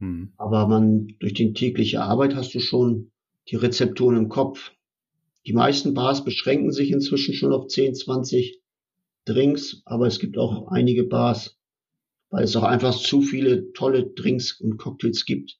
[0.00, 0.32] Hm.
[0.36, 3.12] Aber man, durch die tägliche Arbeit hast du schon
[3.48, 4.72] die Rezepturen im Kopf.
[5.46, 8.60] Die meisten Bars beschränken sich inzwischen schon auf 10, 20
[9.24, 11.57] Drinks, aber es gibt auch einige Bars,
[12.30, 15.58] weil es auch einfach zu viele tolle Drinks und Cocktails gibt,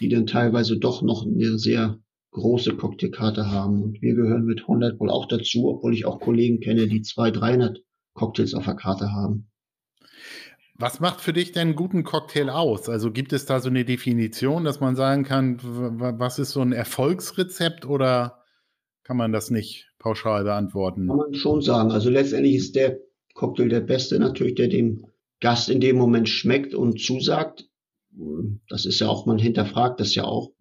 [0.00, 1.98] die dann teilweise doch noch eine sehr
[2.30, 3.82] große Cocktailkarte haben.
[3.82, 7.40] Und wir gehören mit 100 wohl auch dazu, obwohl ich auch Kollegen kenne, die 200,
[7.40, 7.78] 300
[8.14, 9.50] Cocktails auf der Karte haben.
[10.76, 12.88] Was macht für dich denn einen guten Cocktail aus?
[12.88, 16.72] Also gibt es da so eine Definition, dass man sagen kann, was ist so ein
[16.72, 18.42] Erfolgsrezept oder
[19.04, 21.06] kann man das nicht pauschal beantworten?
[21.06, 21.92] Kann man schon sagen.
[21.92, 22.98] Also letztendlich ist der
[23.34, 25.06] Cocktail der beste natürlich, der dem
[25.40, 27.68] Gast in dem Moment schmeckt und zusagt.
[28.68, 30.52] Das ist ja auch, man hinterfragt das ja auch.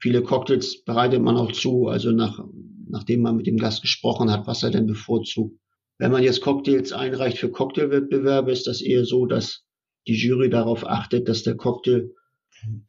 [0.00, 2.42] Viele Cocktails bereitet man auch zu, also nach,
[2.88, 5.58] nachdem man mit dem Gast gesprochen hat, was er denn bevorzugt.
[5.98, 9.64] Wenn man jetzt Cocktails einreicht für Cocktailwettbewerbe, ist das eher so, dass
[10.06, 12.10] die Jury darauf achtet, dass der Cocktail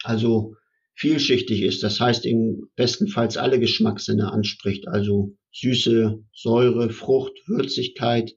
[0.04, 0.56] also
[0.96, 1.84] vielschichtig ist.
[1.84, 4.88] Das heißt, im bestenfalls alle Geschmackssinne anspricht.
[4.88, 8.34] Also Süße, Säure, Frucht, Würzigkeit,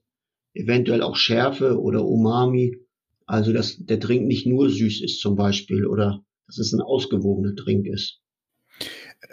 [0.55, 2.77] eventuell auch Schärfe oder Umami.
[3.27, 7.53] Also, dass der Drink nicht nur süß ist zum Beispiel oder dass es ein ausgewogener
[7.53, 8.21] Drink ist.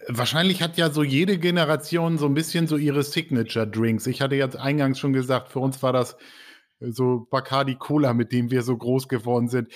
[0.08, 4.06] Wahrscheinlich hat ja so jede Generation so ein bisschen so ihre Signature-Drinks.
[4.06, 6.16] Ich hatte jetzt eingangs schon gesagt, für uns war das
[6.80, 9.68] so Bacardi Cola, mit dem wir so groß geworden sind.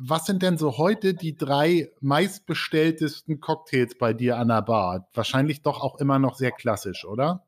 [0.00, 5.08] Was sind denn so heute die drei meistbestelltesten Cocktails bei dir an der Bar?
[5.14, 7.44] Wahrscheinlich doch auch immer noch sehr klassisch, oder?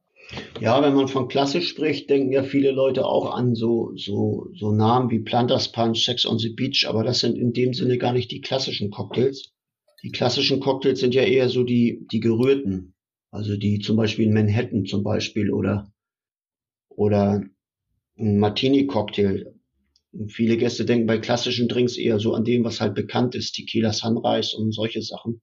[0.61, 4.73] Ja, wenn man von klassisch spricht, denken ja viele Leute auch an so, so, so
[4.73, 8.13] Namen wie Planters Punch, Sex on the Beach, aber das sind in dem Sinne gar
[8.13, 9.53] nicht die klassischen Cocktails.
[10.03, 12.95] Die klassischen Cocktails sind ja eher so die, die gerührten.
[13.31, 15.93] Also die zum Beispiel in Manhattan zum Beispiel oder,
[16.89, 17.43] oder
[18.19, 19.55] ein Martini-Cocktail.
[20.29, 23.93] Viele Gäste denken bei klassischen Drinks eher so an dem, was halt bekannt ist, Tequila
[23.93, 25.43] Sunrise und solche Sachen.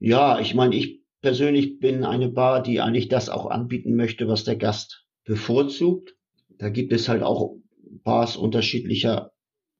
[0.00, 4.44] Ja, ich meine, ich persönlich bin eine Bar, die eigentlich das auch anbieten möchte, was
[4.44, 6.14] der Gast bevorzugt.
[6.58, 7.56] Da gibt es halt auch
[8.04, 9.32] Bars unterschiedlicher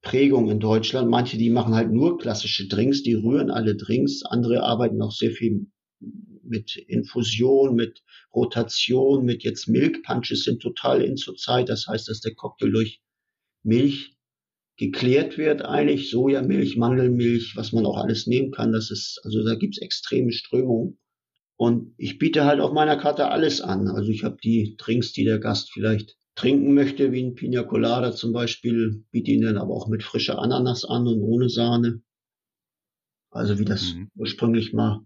[0.03, 1.11] Prägung in Deutschland.
[1.11, 4.23] Manche, die machen halt nur klassische Drinks, die rühren alle Drinks.
[4.25, 5.67] Andere arbeiten auch sehr viel
[6.43, 8.03] mit Infusion, mit
[8.35, 11.69] Rotation, mit jetzt Milk Punches sind total in zur Zeit.
[11.69, 13.01] Das heißt, dass der Cocktail durch
[13.63, 14.15] Milch
[14.77, 18.73] geklärt wird eigentlich, Sojamilch, Mandelmilch, was man auch alles nehmen kann.
[18.73, 20.99] Das ist, also da gibt's extreme Strömungen.
[21.59, 23.89] Und ich biete halt auf meiner Karte alles an.
[23.89, 28.13] Also ich habe die Drinks, die der Gast vielleicht trinken möchte, wie ein Pina Colada
[28.13, 32.01] zum Beispiel, biete ihn dann aber auch mit frischer Ananas an und ohne Sahne.
[33.31, 34.09] Also wie das mhm.
[34.15, 35.01] ursprünglich mal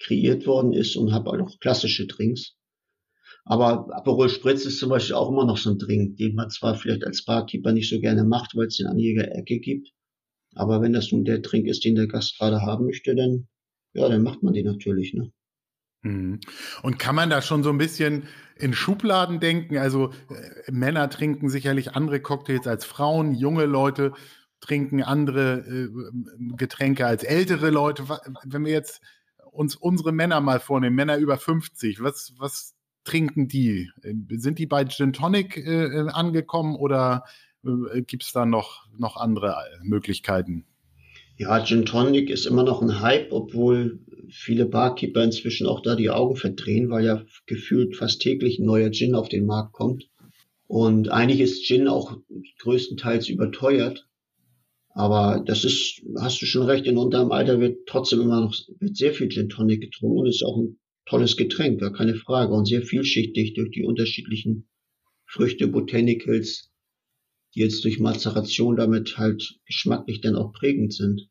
[0.00, 2.56] kreiert worden ist und habe auch klassische Drinks.
[3.44, 6.74] Aber Aperol Spritz ist zum Beispiel auch immer noch so ein Drink, den man zwar
[6.74, 9.92] vielleicht als Barkeeper nicht so gerne macht, weil es den an jeder Ecke gibt.
[10.56, 13.46] Aber wenn das nun der Drink ist, den der Gast gerade haben möchte, dann,
[13.94, 15.32] ja, dann macht man den natürlich, ne?
[16.02, 16.40] Mhm.
[16.82, 19.78] Und kann man da schon so ein bisschen in Schubladen denken?
[19.78, 24.12] Also äh, Männer trinken sicherlich andere Cocktails als Frauen, junge Leute
[24.60, 25.88] trinken andere äh,
[26.56, 28.04] Getränke als ältere Leute.
[28.44, 29.00] Wenn wir jetzt
[29.50, 33.90] uns unsere Männer mal vornehmen, Männer über 50, was, was trinken die?
[34.30, 37.24] Sind die bei Gin Tonic äh, angekommen oder
[37.64, 40.64] äh, gibt es da noch, noch andere Möglichkeiten?
[41.38, 46.10] Ja, Gin Tonic ist immer noch ein Hype, obwohl viele Barkeeper inzwischen auch da die
[46.10, 50.08] Augen verdrehen, weil ja gefühlt fast täglich ein neuer Gin auf den Markt kommt.
[50.66, 52.18] Und eigentlich ist Gin auch
[52.60, 54.06] größtenteils überteuert.
[54.94, 58.96] Aber das ist, hast du schon recht, in unterem Alter wird trotzdem immer noch wird
[58.96, 62.52] sehr viel Gin Tonic getrunken und ist auch ein tolles Getränk, gar keine Frage.
[62.52, 64.68] Und sehr vielschichtig durch die unterschiedlichen
[65.26, 66.71] Früchte, Botanicals,
[67.54, 71.28] die jetzt durch Mazeration damit halt geschmacklich dann auch prägend sind.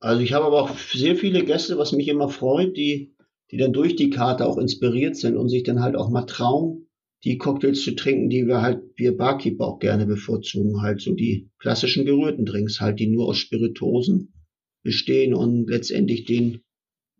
[0.00, 3.14] Also ich habe aber auch sehr viele Gäste, was mich immer freut, die,
[3.50, 6.88] die dann durch die Karte auch inspiriert sind und sich dann halt auch mal trauen,
[7.24, 11.50] die Cocktails zu trinken, die wir halt, wir Barkeeper auch gerne bevorzugen, halt so die
[11.58, 14.32] klassischen gerührten Drinks, halt, die nur aus Spiritosen
[14.82, 16.62] bestehen und letztendlich den,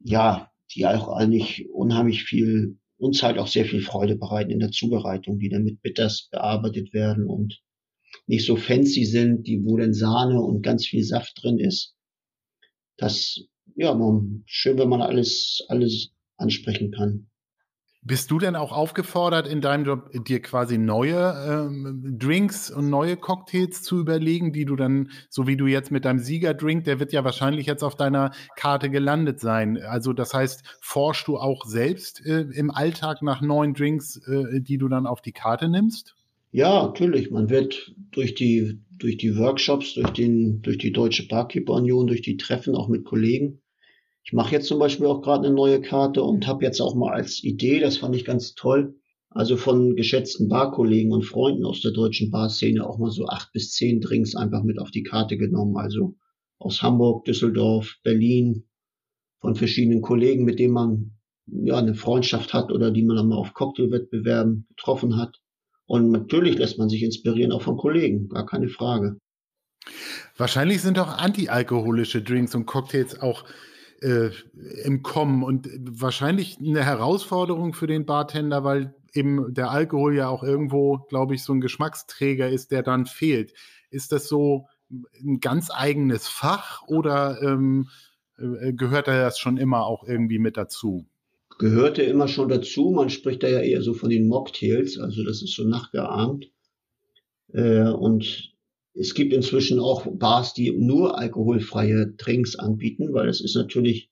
[0.03, 4.73] ja, die auch eigentlich unheimlich viel, uns halt auch sehr viel Freude bereiten in der
[4.73, 7.63] Zubereitung, die dann mit Bitters bearbeitet werden und
[8.27, 11.95] nicht so fancy sind, die, wo dann Sahne und ganz viel Saft drin ist.
[12.97, 13.41] Das,
[13.75, 17.29] ja, man, schön, wenn man alles, alles ansprechen kann.
[18.05, 23.17] Bist du denn auch aufgefordert, in deinem Job dir quasi neue ähm, Drinks und neue
[23.17, 27.13] Cocktails zu überlegen, die du dann, so wie du jetzt mit deinem Siegerdrink, der wird
[27.13, 29.81] ja wahrscheinlich jetzt auf deiner Karte gelandet sein.
[29.81, 34.79] Also das heißt, forschst du auch selbst äh, im Alltag nach neuen Drinks, äh, die
[34.79, 36.17] du dann auf die Karte nimmst?
[36.53, 37.31] Ja, natürlich.
[37.31, 42.23] Man wird durch die, durch die Workshops, durch, den, durch die Deutsche Barkeeper Union, durch
[42.23, 43.63] die Treffen auch mit Kollegen
[44.25, 47.13] ich mache jetzt zum Beispiel auch gerade eine neue Karte und habe jetzt auch mal
[47.13, 48.95] als Idee, das fand ich ganz toll,
[49.31, 53.73] also von geschätzten Barkollegen und Freunden aus der deutschen Barszene auch mal so acht bis
[53.73, 55.77] zehn Drinks einfach mit auf die Karte genommen.
[55.77, 56.17] Also
[56.59, 58.69] aus Hamburg, Düsseldorf, Berlin,
[59.41, 61.13] von verschiedenen Kollegen, mit denen man
[61.47, 65.41] ja eine Freundschaft hat oder die man dann mal auf Cocktailwettbewerben getroffen hat.
[65.87, 69.19] Und natürlich lässt man sich inspirieren auch von Kollegen, gar keine Frage.
[70.37, 73.45] Wahrscheinlich sind auch antialkoholische Drinks und Cocktails auch
[74.01, 74.31] äh,
[74.85, 80.43] im Kommen und wahrscheinlich eine Herausforderung für den Bartender, weil eben der Alkohol ja auch
[80.43, 83.53] irgendwo, glaube ich, so ein Geschmacksträger ist, der dann fehlt.
[83.91, 84.69] Ist das so
[85.23, 87.89] ein ganz eigenes Fach oder ähm,
[88.39, 91.07] äh, gehört das schon immer auch irgendwie mit dazu?
[91.59, 92.91] Gehörte immer schon dazu.
[92.91, 96.51] Man spricht da ja eher so von den Mocktails, also das ist so nachgeahmt.
[97.53, 98.53] Äh, und
[98.95, 104.11] es gibt inzwischen auch Bars, die nur alkoholfreie Drinks anbieten, weil das ist natürlich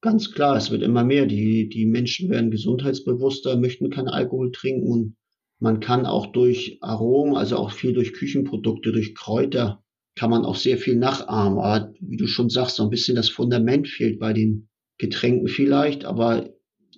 [0.00, 1.26] ganz klar, es wird immer mehr.
[1.26, 5.16] Die, die Menschen werden gesundheitsbewusster, möchten keinen Alkohol trinken und
[5.58, 9.82] man kann auch durch Aromen, also auch viel durch Küchenprodukte, durch Kräuter,
[10.14, 11.58] kann man auch sehr viel nachahmen.
[11.58, 16.04] Aber wie du schon sagst, so ein bisschen das Fundament fehlt bei den Getränken vielleicht,
[16.04, 16.50] aber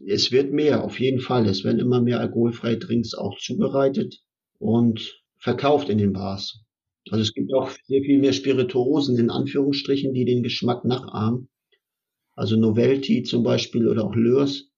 [0.07, 1.47] es wird mehr, auf jeden Fall.
[1.47, 4.21] Es werden immer mehr alkoholfreie Drinks auch zubereitet
[4.59, 6.65] und verkauft in den Bars.
[7.11, 11.49] Also es gibt auch sehr viel mehr Spirituosen in Anführungsstrichen, die den Geschmack nachahmen.
[12.35, 14.71] Also Novelty zum Beispiel oder auch Lörs,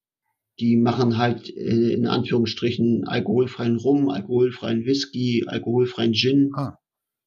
[0.61, 6.79] die machen halt äh, in Anführungsstrichen alkoholfreien Rum, alkoholfreien Whisky, alkoholfreien Gin ah.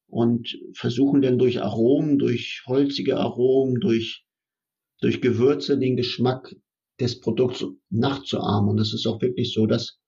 [0.06, 4.24] und versuchen dann durch Aromen, durch holzige Aromen, durch,
[5.00, 6.54] durch Gewürze den Geschmack
[7.00, 8.70] des Produkts nachzuahmen.
[8.70, 9.98] Und das ist auch wirklich so, dass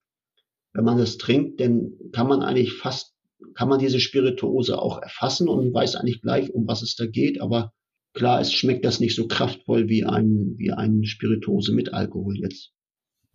[0.72, 3.16] wenn man das trinkt, dann kann man eigentlich fast
[3.54, 7.40] kann man diese Spirituose auch erfassen und weiß eigentlich gleich, um was es da geht.
[7.40, 7.72] Aber
[8.14, 12.72] klar, es schmeckt das nicht so kraftvoll wie ein, wie ein Spirituose mit Alkohol jetzt.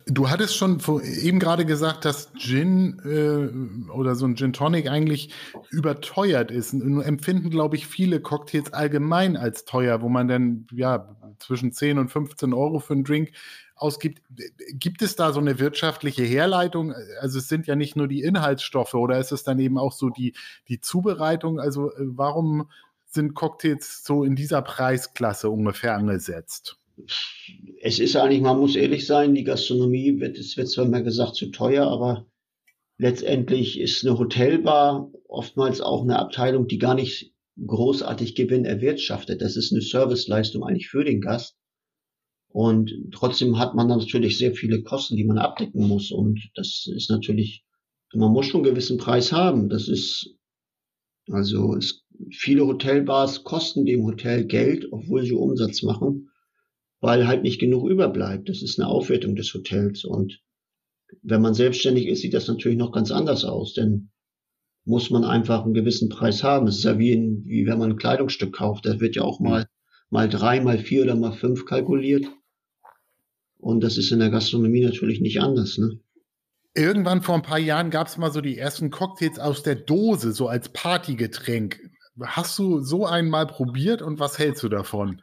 [0.06, 5.30] Du hattest schon eben gerade gesagt, dass Gin äh, oder so ein Gin Tonic eigentlich
[5.70, 6.72] überteuert ist.
[6.72, 11.98] Nur empfinden, glaube ich, viele Cocktails allgemein als teuer, wo man dann ja zwischen 10
[11.98, 13.32] und 15 Euro für einen Drink
[13.76, 14.22] ausgibt.
[14.72, 16.94] Gibt es da so eine wirtschaftliche Herleitung?
[17.20, 20.08] Also es sind ja nicht nur die Inhaltsstoffe oder ist es dann eben auch so
[20.08, 20.34] die,
[20.68, 21.60] die Zubereitung?
[21.60, 22.70] Also äh, warum
[23.06, 26.78] sind Cocktails so in dieser Preisklasse ungefähr angesetzt?
[27.80, 31.34] Es ist eigentlich, man muss ehrlich sein, die Gastronomie wird, es wird zwar immer gesagt
[31.34, 32.26] zu teuer, aber
[32.98, 37.32] letztendlich ist eine Hotelbar oftmals auch eine Abteilung, die gar nicht
[37.66, 39.42] großartig Gewinn erwirtschaftet.
[39.42, 41.56] Das ist eine Serviceleistung eigentlich für den Gast.
[42.48, 46.10] Und trotzdem hat man natürlich sehr viele Kosten, die man abdecken muss.
[46.10, 47.64] Und das ist natürlich,
[48.12, 49.70] man muss schon einen gewissen Preis haben.
[49.70, 50.36] Das ist,
[51.30, 56.30] also es, viele Hotelbars kosten dem Hotel Geld, obwohl sie Umsatz machen,
[57.02, 58.48] weil halt nicht genug überbleibt.
[58.48, 60.04] Das ist eine Aufwertung des Hotels.
[60.04, 60.40] Und
[61.20, 64.10] wenn man selbstständig ist, sieht das natürlich noch ganz anders aus, denn
[64.84, 66.68] muss man einfach einen gewissen Preis haben.
[66.68, 68.86] Es ist ja wie, in, wie wenn man ein Kleidungsstück kauft.
[68.86, 69.66] Da wird ja auch mal,
[70.10, 72.26] mal drei, mal vier oder mal fünf kalkuliert.
[73.58, 75.78] Und das ist in der Gastronomie natürlich nicht anders.
[75.78, 75.98] Ne?
[76.74, 80.32] Irgendwann vor ein paar Jahren gab es mal so die ersten Cocktails aus der Dose,
[80.32, 81.80] so als Partygetränk.
[82.20, 85.20] Hast du so einen mal probiert und was hältst du davon?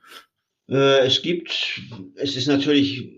[0.69, 1.81] Äh, es gibt,
[2.15, 3.11] es ist natürlich,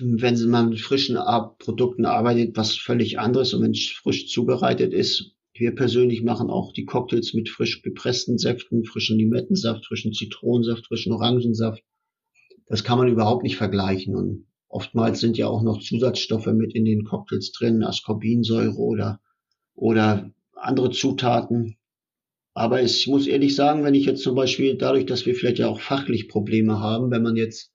[0.00, 1.16] wenn man mit frischen
[1.58, 5.32] Produkten arbeitet, was völlig anderes und wenn es frisch zubereitet ist.
[5.56, 11.12] Wir persönlich machen auch die Cocktails mit frisch gepressten Säften, frischen Limettensaft, frischen Zitronensaft, frischen
[11.12, 11.82] Orangensaft.
[12.66, 14.16] Das kann man überhaupt nicht vergleichen.
[14.16, 19.20] Und Oftmals sind ja auch noch Zusatzstoffe mit in den Cocktails drin, Ascorbinsäure oder,
[19.76, 21.76] oder andere Zutaten.
[22.54, 25.68] Aber ich muss ehrlich sagen, wenn ich jetzt zum Beispiel dadurch, dass wir vielleicht ja
[25.68, 27.72] auch fachlich Probleme haben, wenn man jetzt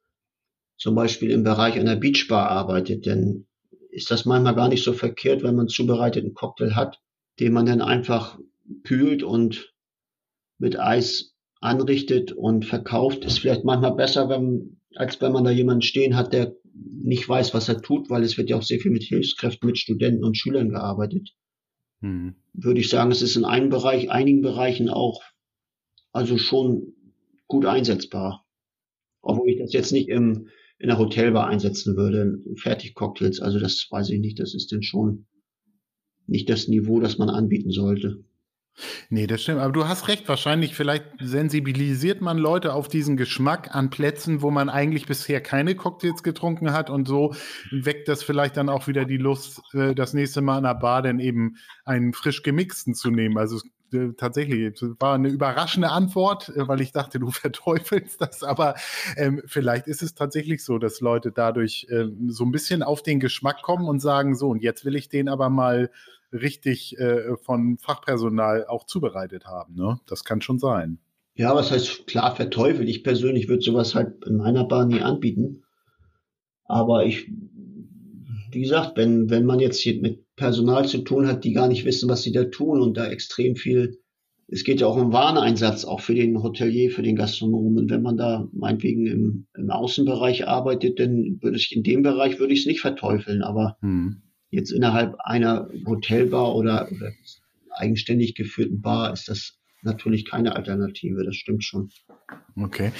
[0.77, 3.45] zum Beispiel im Bereich einer Beachbar arbeitet, dann
[3.91, 6.99] ist das manchmal gar nicht so verkehrt, wenn man zubereiteten Cocktail hat,
[7.41, 8.39] den man dann einfach
[8.83, 9.73] kühlt und
[10.57, 15.81] mit Eis anrichtet und verkauft, ist vielleicht manchmal besser, wenn, als wenn man da jemanden
[15.81, 18.91] stehen hat, der nicht weiß, was er tut, weil es wird ja auch sehr viel
[18.91, 21.31] mit Hilfskräften, mit Studenten und Schülern gearbeitet.
[22.01, 22.35] Mhm.
[22.53, 25.21] Würde ich sagen, es ist in einem Bereich, einigen Bereichen auch
[26.11, 26.93] also schon
[27.47, 28.45] gut einsetzbar.
[29.21, 34.09] Obwohl ich das jetzt nicht im, in der Hotelbar einsetzen würde, Fertigcocktails, also das weiß
[34.09, 35.25] ich nicht, das ist denn schon
[36.25, 38.23] nicht das Niveau, das man anbieten sollte.
[39.09, 39.59] Nee, das stimmt.
[39.59, 40.27] Aber du hast recht.
[40.27, 45.75] Wahrscheinlich, vielleicht sensibilisiert man Leute auf diesen Geschmack an Plätzen, wo man eigentlich bisher keine
[45.75, 46.89] Cocktails getrunken hat.
[46.89, 47.33] Und so
[47.71, 51.01] weckt das vielleicht dann auch wieder die Lust, äh, das nächste Mal in der Bar
[51.01, 53.37] dann eben einen frisch gemixten zu nehmen.
[53.37, 53.59] Also
[53.93, 58.43] äh, tatsächlich, war eine überraschende Antwort, äh, weil ich dachte, du verteufelst das.
[58.43, 58.75] Aber
[59.17, 63.19] ähm, vielleicht ist es tatsächlich so, dass Leute dadurch ähm, so ein bisschen auf den
[63.19, 65.89] Geschmack kommen und sagen, so, und jetzt will ich den aber mal
[66.31, 69.75] richtig äh, von Fachpersonal auch zubereitet haben.
[69.75, 69.99] Ne?
[70.07, 70.99] Das kann schon sein.
[71.35, 72.89] Ja, was heißt klar verteufelt?
[72.89, 75.63] Ich persönlich würde sowas halt in meiner Bar nie anbieten.
[76.65, 77.31] Aber ich,
[78.51, 81.85] wie gesagt, wenn, wenn man jetzt hier mit Personal zu tun hat, die gar nicht
[81.85, 83.99] wissen, was sie da tun und da extrem viel,
[84.47, 87.89] es geht ja auch um Wareneinsatz, auch für den Hotelier, für den Gastronomen.
[87.89, 92.53] Wenn man da meinetwegen im, im Außenbereich arbeitet, dann würde ich in dem Bereich würde
[92.53, 93.43] ich es nicht verteufeln.
[93.43, 96.89] Aber hm Jetzt innerhalb einer Hotelbar oder,
[97.79, 101.89] eigenständig geführten Bar ist das natürlich keine Alternative, das stimmt schon.
[102.55, 102.91] Okay.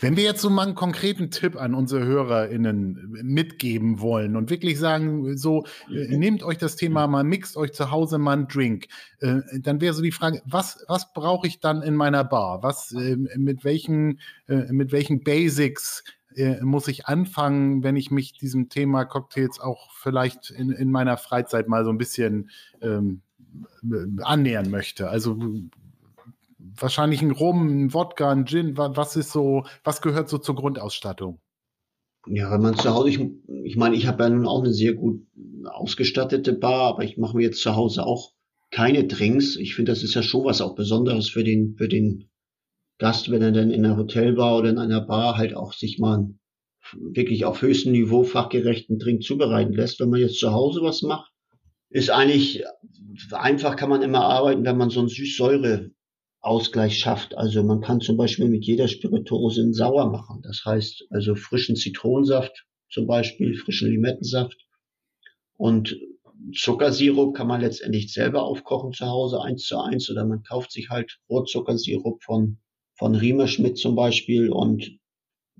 [0.00, 4.78] Wenn wir jetzt so mal einen konkreten Tipp an unsere HörerInnen mitgeben wollen und wirklich
[4.78, 8.88] sagen, so, äh, nehmt euch das Thema mal, mixt euch zu Hause mal einen Drink,
[9.20, 12.62] äh, dann wäre so die Frage, was, was brauche ich dann in meiner Bar?
[12.62, 16.04] Was, äh, mit welchen, mit welchen Basics
[16.36, 21.16] äh, muss ich anfangen, wenn ich mich diesem Thema Cocktails auch vielleicht in, in meiner
[21.16, 23.22] Freizeit mal so ein bisschen ähm,
[24.22, 25.08] annähern möchte?
[25.08, 25.38] Also
[26.58, 28.76] wahrscheinlich ein Rum, ein Wodka, ein Gin.
[28.76, 31.40] Was ist so, was gehört so zur Grundausstattung?
[32.26, 33.20] Ja, wenn man zu Hause, ich,
[33.64, 35.26] ich meine, ich habe ja nun auch eine sehr gut
[35.64, 38.32] ausgestattete Bar, aber ich mache mir jetzt zu Hause auch
[38.70, 39.56] keine Drinks.
[39.56, 42.28] Ich finde, das ist ja schon was auch Besonderes für den, für den
[42.98, 46.28] Gast, wenn er dann in einer Hotelbar oder in einer Bar halt auch sich mal
[46.92, 50.00] wirklich auf höchstem Niveau fachgerechten Drink zubereiten lässt.
[50.00, 51.32] Wenn man jetzt zu Hause was macht,
[51.90, 52.64] ist eigentlich
[53.32, 55.90] einfach kann man immer arbeiten, wenn man so einen Süßsäure
[56.40, 57.36] Ausgleich schafft.
[57.36, 60.42] Also man kann zum Beispiel mit jeder Spirituose einen Sauer machen.
[60.42, 64.56] Das heißt also frischen Zitronensaft zum Beispiel, frischen Limettensaft
[65.56, 65.96] und
[66.54, 70.90] Zuckersirup kann man letztendlich selber aufkochen zu Hause eins zu eins oder man kauft sich
[70.90, 72.58] halt Rohrzuckersirup von
[72.96, 74.98] von Riemerschmidt zum Beispiel und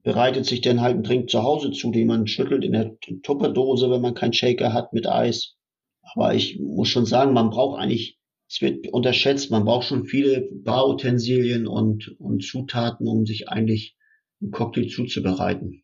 [0.02, 3.90] bereitet sich dann halt einen Trink zu Hause zu, den man schüttelt in der Tupperdose,
[3.90, 5.56] wenn man keinen Shaker hat mit Eis.
[6.02, 8.18] Aber ich muss schon sagen, man braucht eigentlich
[8.48, 9.50] es wird unterschätzt.
[9.50, 13.96] Man braucht schon viele Barutensilien und, und Zutaten, um sich eigentlich
[14.40, 15.82] einen Cocktail zuzubereiten.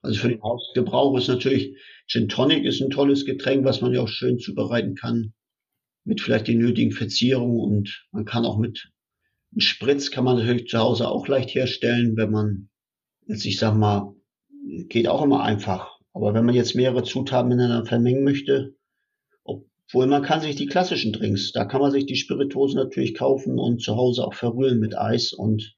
[0.00, 1.76] Also für den Hausgebrauch ist natürlich
[2.08, 5.34] Gin Tonic ist ein tolles Getränk, was man ja auch schön zubereiten kann.
[6.04, 8.90] Mit vielleicht den nötigen Verzierungen und man kann auch mit
[9.52, 12.68] einem Spritz kann man natürlich zu Hause auch leicht herstellen, wenn man
[13.26, 14.14] jetzt, ich sag mal,
[14.88, 15.98] geht auch immer einfach.
[16.12, 18.74] Aber wenn man jetzt mehrere Zutaten miteinander vermengen möchte,
[19.44, 23.58] obwohl man kann sich die klassischen Drinks, da kann man sich die Spirituosen natürlich kaufen
[23.58, 25.76] und zu Hause auch verrühren mit Eis und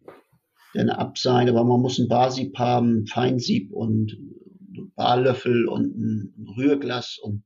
[0.75, 1.49] dann abseilen.
[1.49, 4.17] Aber man muss ein Barsieb haben, Feinsieb und
[4.97, 7.45] Barlöffel und ein Rührglas und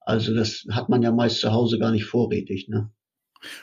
[0.00, 2.90] also das hat man ja meist zu Hause gar nicht vorrätig, ne?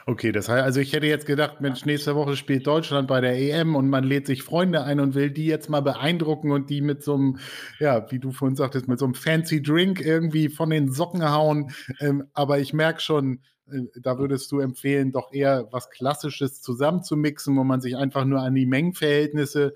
[0.06, 3.38] Okay, das heißt, also ich hätte jetzt gedacht, Mensch, nächste Woche spielt Deutschland bei der
[3.38, 6.82] EM und man lädt sich Freunde ein und will die jetzt mal beeindrucken und die
[6.82, 7.38] mit so einem,
[7.80, 11.72] ja, wie du vorhin sagtest, mit so einem fancy Drink irgendwie von den Socken hauen.
[12.00, 17.56] Ähm, aber ich merke schon, äh, da würdest du empfehlen, doch eher was Klassisches zusammenzumixen,
[17.56, 19.76] wo man sich einfach nur an die Mengenverhältnisse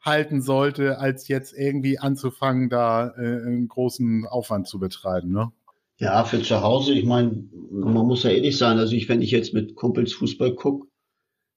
[0.00, 5.52] halten sollte, als jetzt irgendwie anzufangen, da äh, einen großen Aufwand zu betreiben, ne?
[6.00, 9.30] Ja, für zu Hause, ich meine, man muss ja ehrlich sein, also ich, wenn ich
[9.30, 10.88] jetzt mit Kumpels Fußball gucke,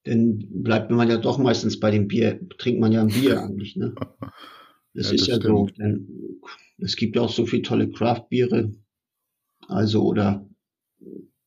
[0.03, 3.75] dann bleibt man ja doch meistens bei dem Bier, trinkt man ja ein Bier eigentlich,
[3.75, 3.95] ne?
[4.95, 5.71] Das ja, ist das ja stimmt.
[5.71, 5.75] so.
[5.75, 6.39] Denn
[6.77, 8.75] es gibt auch so viele tolle Craft-Biere.
[9.67, 10.47] Also, oder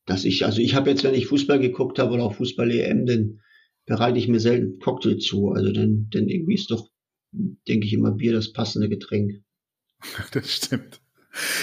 [0.05, 3.39] dass ich, also ich habe jetzt, wenn ich Fußball geguckt habe oder auch Fußball-EM, dann
[3.85, 5.51] bereite ich mir selten Cocktail zu.
[5.51, 6.89] Also denn, denn irgendwie ist doch,
[7.31, 9.41] denke ich immer, Bier das passende Getränk.
[10.33, 10.99] Das stimmt.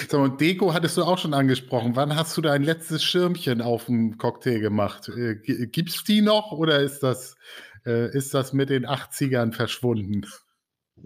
[0.08, 1.96] So, und Deko hattest du auch schon angesprochen.
[1.96, 5.08] Wann hast du dein letztes Schirmchen auf dem Cocktail gemacht?
[5.08, 5.36] Äh,
[5.66, 7.36] gibt's die noch oder ist das,
[7.84, 10.22] äh, ist das mit den 80ern verschwunden?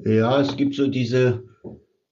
[0.04, 1.44] Ja, es gibt so diese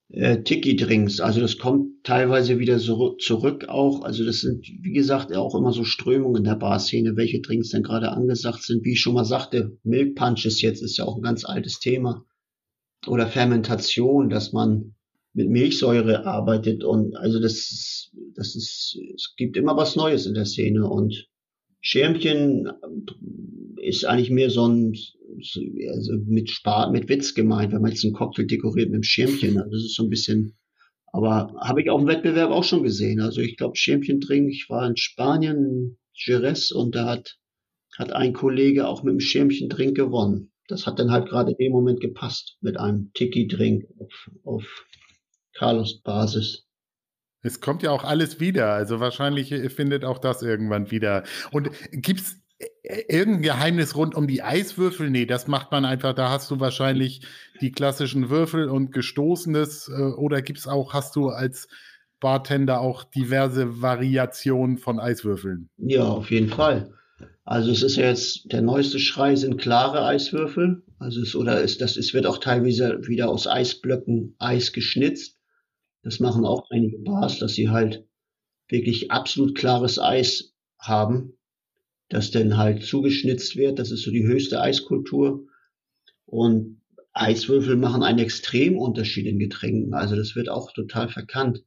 [0.08, 1.20] äh, Tiki-Drinks.
[1.20, 4.02] Also das kommt teilweise wieder so zurück auch.
[4.02, 7.82] Also das sind, wie gesagt, auch immer so Strömungen in der Barszene, welche Drinks denn
[7.82, 8.84] gerade angesagt sind.
[8.84, 12.24] Wie ich schon mal sagte, Milk Punches jetzt ist ja auch ein ganz altes Thema.
[13.06, 14.95] Oder Fermentation, dass man
[15.36, 20.46] mit Milchsäure arbeitet und also das, das ist, es gibt immer was Neues in der
[20.46, 21.28] Szene und
[21.82, 22.70] Schirmchen
[23.82, 24.94] ist eigentlich mehr so ein,
[25.90, 29.58] also mit Spaß, mit Witz gemeint, wenn man jetzt einen Cocktail dekoriert mit einem Schirmchen.
[29.58, 30.56] Also das ist so ein bisschen,
[31.12, 33.20] aber habe ich auf dem Wettbewerb auch schon gesehen.
[33.20, 37.36] Also ich glaube, Schirmchen trinken, ich war in Spanien, Jerez und da hat,
[37.98, 40.50] hat ein Kollege auch mit einem Schirmchen Drink gewonnen.
[40.66, 44.86] Das hat dann halt gerade in dem Moment gepasst mit einem Tiki-Drink auf, auf
[45.58, 46.64] Carlos-Basis.
[47.42, 48.72] Es kommt ja auch alles wieder.
[48.72, 51.22] Also wahrscheinlich findet auch das irgendwann wieder.
[51.52, 52.40] Und gibt es
[52.82, 55.10] irgendein Geheimnis rund um die Eiswürfel?
[55.10, 56.14] Nee, das macht man einfach.
[56.14, 57.20] Da hast du wahrscheinlich
[57.60, 59.88] die klassischen Würfel und gestoßenes.
[59.88, 61.68] Äh, oder gibt es auch, hast du als
[62.20, 65.68] Bartender auch diverse Variationen von Eiswürfeln?
[65.76, 66.92] Ja, auf jeden Fall.
[67.44, 70.82] Also es ist ja jetzt der neueste Schrei sind klare Eiswürfel.
[70.98, 75.35] Also es oder ist das es wird auch teilweise wieder aus Eisblöcken Eis geschnitzt.
[76.06, 78.06] Das machen auch einige Bars, dass sie halt
[78.68, 81.36] wirklich absolut klares Eis haben,
[82.08, 83.80] das dann halt zugeschnitzt wird.
[83.80, 85.48] Das ist so die höchste Eiskultur.
[86.24, 86.80] Und
[87.12, 89.94] Eiswürfel machen einen extremen Unterschied in Getränken.
[89.94, 91.64] Also das wird auch total verkannt.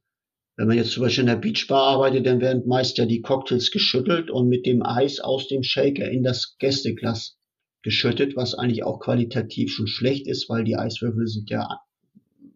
[0.56, 3.70] Wenn man jetzt zum Beispiel in der Beachbar arbeitet, dann werden meist ja die Cocktails
[3.70, 7.36] geschüttelt und mit dem Eis aus dem Shaker in das Gästeglas
[7.82, 11.82] geschüttet, was eigentlich auch qualitativ schon schlecht ist, weil die Eiswürfel sind ja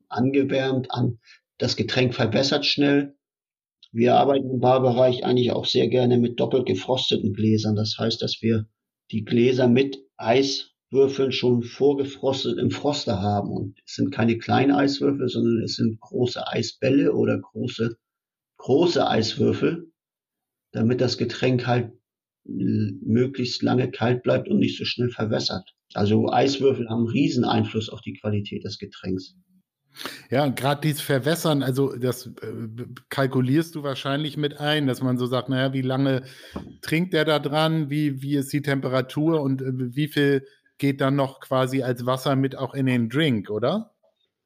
[0.09, 1.19] angewärmt, an,
[1.59, 3.17] das Getränk verbessert schnell.
[3.93, 7.77] Wir arbeiten im Barbereich eigentlich auch sehr gerne mit doppelt gefrosteten Gläsern.
[7.77, 8.67] Das heißt, dass wir
[9.13, 13.51] die Gläser mit Eiswürfeln schon vorgefrostet im Froster haben.
[13.51, 17.97] Und es sind keine kleinen Eiswürfel, sondern es sind große Eisbälle oder große,
[18.57, 19.93] große Eiswürfel,
[20.73, 21.93] damit das Getränk halt
[22.47, 25.73] möglichst lange kalt bleibt und nicht so schnell verwässert.
[25.95, 29.37] Also Eiswürfel haben einen riesen Einfluss auf die Qualität des Getränks.
[30.31, 35.27] Ja, gerade dieses Verwässern, also das äh, kalkulierst du wahrscheinlich mit ein, dass man so
[35.27, 36.23] sagt, naja, wie lange
[36.83, 40.47] trinkt der da dran, wie, wie ist die Temperatur und äh, wie viel
[40.79, 43.93] geht dann noch quasi als Wasser mit auch in den Drink, oder?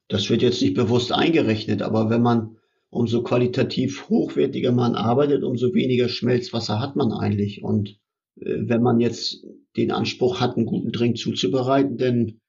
[0.08, 2.56] Das wird jetzt nicht bewusst eingerechnet, aber wenn man
[2.90, 7.62] umso qualitativ hochwertiger man arbeitet, umso weniger Schmelzwasser hat man eigentlich.
[7.62, 7.98] Und
[8.40, 9.44] äh, wenn man jetzt
[9.76, 12.40] den Anspruch hat, einen guten Drink zuzubereiten, dann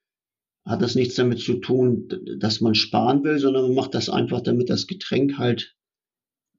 [0.66, 2.08] hat das nichts damit zu tun,
[2.38, 5.76] dass man sparen will, sondern man macht das einfach, damit das Getränk halt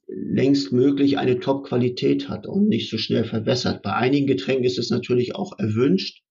[0.09, 3.83] längst möglich eine Top-Qualität hat und nicht so schnell verwässert.
[3.83, 6.23] Bei einigen Getränken ist es natürlich auch erwünscht,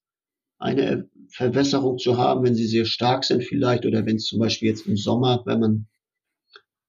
[0.58, 4.70] eine Verwässerung zu haben, wenn sie sehr stark sind vielleicht oder wenn es zum Beispiel
[4.70, 5.88] jetzt im Sommer, wenn man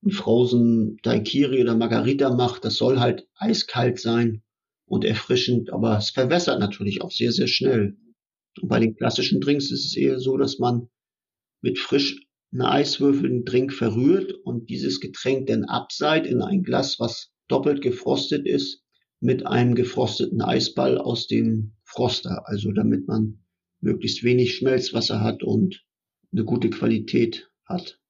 [0.03, 4.43] einen Frozen Daikiri oder Margarita macht, das soll halt eiskalt sein
[4.87, 7.97] und erfrischend, aber es verwässert natürlich auch sehr, sehr schnell.
[8.61, 10.89] Und bei den klassischen Drinks ist es eher so, dass man
[11.63, 12.27] mit frisch
[12.59, 18.47] Eiswürfel einen Drink verrührt und dieses Getränk dann abseit in ein Glas, was doppelt gefrostet
[18.47, 18.83] ist,
[19.21, 22.49] mit einem gefrosteten Eisball aus dem Froster.
[22.49, 23.45] Also damit man
[23.81, 25.85] möglichst wenig Schmelzwasser hat und
[26.33, 28.01] eine gute Qualität hat.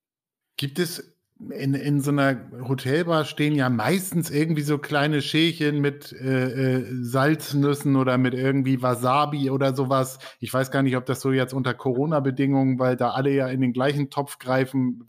[0.57, 1.17] Gibt es
[1.49, 2.39] in, in so einer
[2.69, 8.83] Hotelbar stehen ja meistens irgendwie so kleine Schälchen mit äh, äh, Salznüssen oder mit irgendwie
[8.83, 10.19] Wasabi oder sowas.
[10.39, 13.63] Ich weiß gar nicht, ob das so jetzt unter Corona-Bedingungen, weil da alle ja in
[13.63, 15.09] den gleichen Topf greifen.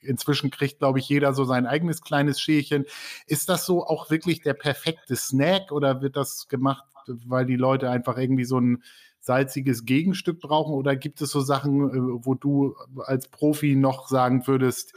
[0.00, 2.84] Inzwischen kriegt, glaube ich, jeder so sein eigenes kleines Schälchen.
[3.26, 6.84] Ist das so auch wirklich der perfekte Snack oder wird das gemacht,
[7.26, 8.82] weil die Leute einfach irgendwie so ein
[9.18, 10.74] salziges Gegenstück brauchen?
[10.74, 14.94] Oder gibt es so Sachen, äh, wo du als Profi noch sagen würdest,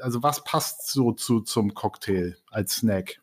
[0.00, 3.20] also was passt so zu, zum Cocktail als Snack?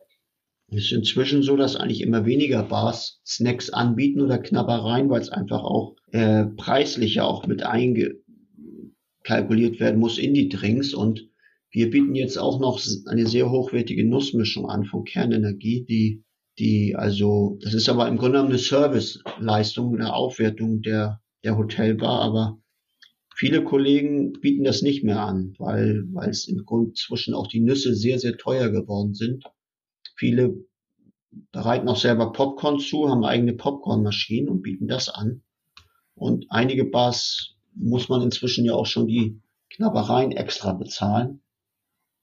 [0.71, 5.29] Es ist inzwischen so, dass eigentlich immer weniger Bars Snacks anbieten oder Knabbereien, weil es
[5.29, 10.93] einfach auch äh, preislicher auch mit eingekalkuliert werden muss in die Drinks.
[10.93, 11.27] Und
[11.71, 16.23] wir bieten jetzt auch noch eine sehr hochwertige Nussmischung an von Kernenergie, die,
[16.59, 22.21] die also, das ist aber im Grunde genommen eine Serviceleistung, eine Aufwertung der, der Hotelbar,
[22.21, 22.59] aber
[23.39, 27.61] Viele Kollegen bieten das nicht mehr an, weil, weil es im Grund zwischen auch die
[27.61, 29.45] Nüsse sehr, sehr teuer geworden sind.
[30.17, 30.57] Viele
[31.53, 35.41] bereiten auch selber Popcorn zu, haben eigene Popcornmaschinen und bieten das an.
[36.15, 41.39] Und einige Bars muss man inzwischen ja auch schon die Knabbereien extra bezahlen.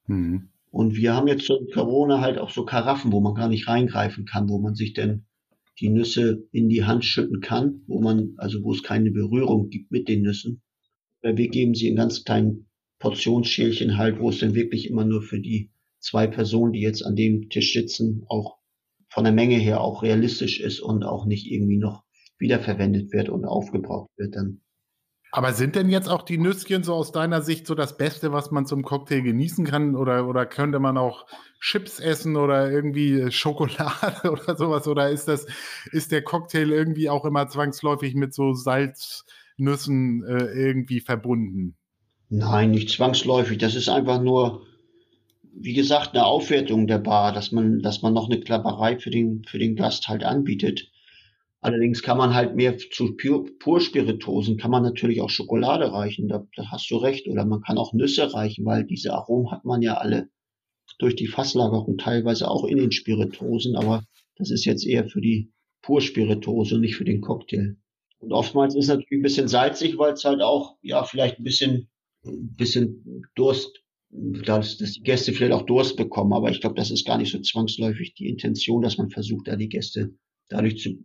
[0.06, 0.50] Mhm.
[0.70, 4.26] Und wir haben jetzt in Corona halt auch so Karaffen, wo man gar nicht reingreifen
[4.26, 5.24] kann, wo man sich denn
[5.80, 9.90] die Nüsse in die Hand schütten kann, wo man, also wo es keine Berührung gibt
[9.90, 10.60] mit den Nüssen.
[11.34, 12.66] Wir geben sie in ganz kleinen
[12.98, 17.16] Portionsschälchen halt, wo es dann wirklich immer nur für die zwei Personen, die jetzt an
[17.16, 18.58] dem Tisch sitzen, auch
[19.08, 22.04] von der Menge her auch realistisch ist und auch nicht irgendwie noch
[22.38, 24.60] wiederverwendet wird und aufgebraucht wird dann.
[25.32, 28.50] Aber sind denn jetzt auch die Nüsschen so aus deiner Sicht so das Beste, was
[28.50, 29.94] man zum Cocktail genießen kann?
[29.94, 31.26] Oder, oder könnte man auch
[31.60, 34.86] Chips essen oder irgendwie Schokolade oder sowas?
[34.88, 35.46] Oder ist das,
[35.92, 39.26] ist der Cocktail irgendwie auch immer zwangsläufig mit so Salz,
[39.56, 41.76] Nüssen äh, irgendwie verbunden.
[42.28, 43.58] Nein, nicht zwangsläufig.
[43.58, 44.66] Das ist einfach nur,
[45.52, 49.44] wie gesagt, eine Aufwertung der Bar, dass man, dass man noch eine Klapperei für den,
[49.44, 50.90] für den Gast halt anbietet.
[51.60, 53.16] Allerdings kann man halt mehr zu
[53.58, 57.28] Purspiritosen, kann man natürlich auch Schokolade reichen, da, da hast du recht.
[57.28, 60.28] Oder man kann auch Nüsse reichen, weil diese Aromen hat man ja alle
[60.98, 64.04] durch die Fasslagerung teilweise auch in den Spiritosen, aber
[64.36, 65.52] das ist jetzt eher für die
[65.82, 67.76] Purspiritose und nicht für den Cocktail.
[68.26, 71.44] Und oftmals ist es natürlich ein bisschen salzig, weil es halt auch, ja, vielleicht ein
[71.44, 71.88] bisschen,
[72.24, 76.32] ein bisschen Durst, dass, dass die Gäste vielleicht auch Durst bekommen.
[76.32, 79.54] Aber ich glaube, das ist gar nicht so zwangsläufig die Intention, dass man versucht, da
[79.54, 80.16] die Gäste
[80.48, 81.04] dadurch zu,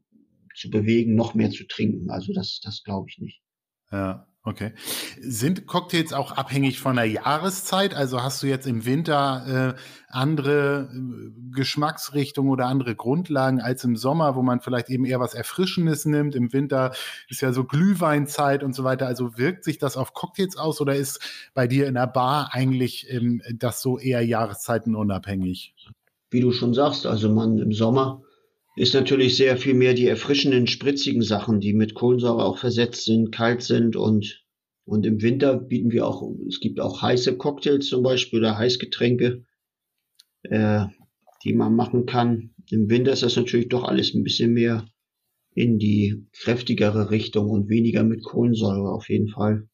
[0.55, 2.09] zu bewegen, noch mehr zu trinken.
[2.09, 3.43] Also das, das glaube ich nicht.
[3.91, 4.27] Ja.
[4.43, 4.73] Okay.
[5.19, 7.93] Sind Cocktails auch abhängig von der Jahreszeit?
[7.93, 13.95] Also hast du jetzt im Winter äh, andere äh, Geschmacksrichtungen oder andere Grundlagen als im
[13.95, 16.33] Sommer, wo man vielleicht eben eher was Erfrischendes nimmt?
[16.33, 16.91] Im Winter
[17.29, 19.05] ist ja so Glühweinzeit und so weiter.
[19.05, 21.19] Also wirkt sich das auf Cocktails aus oder ist
[21.53, 25.75] bei dir in der Bar eigentlich ähm, das so eher jahreszeitenunabhängig?
[26.31, 28.23] Wie du schon sagst, also man im Sommer
[28.81, 33.31] ist natürlich sehr viel mehr die erfrischenden, spritzigen Sachen, die mit Kohlensäure auch versetzt sind,
[33.31, 34.43] kalt sind und,
[34.85, 39.45] und im Winter bieten wir auch, es gibt auch heiße Cocktails zum Beispiel oder Heißgetränke,
[40.49, 40.85] äh,
[41.43, 42.55] die man machen kann.
[42.71, 44.87] Im Winter ist das natürlich doch alles ein bisschen mehr
[45.53, 49.69] in die kräftigere Richtung und weniger mit Kohlensäure auf jeden Fall.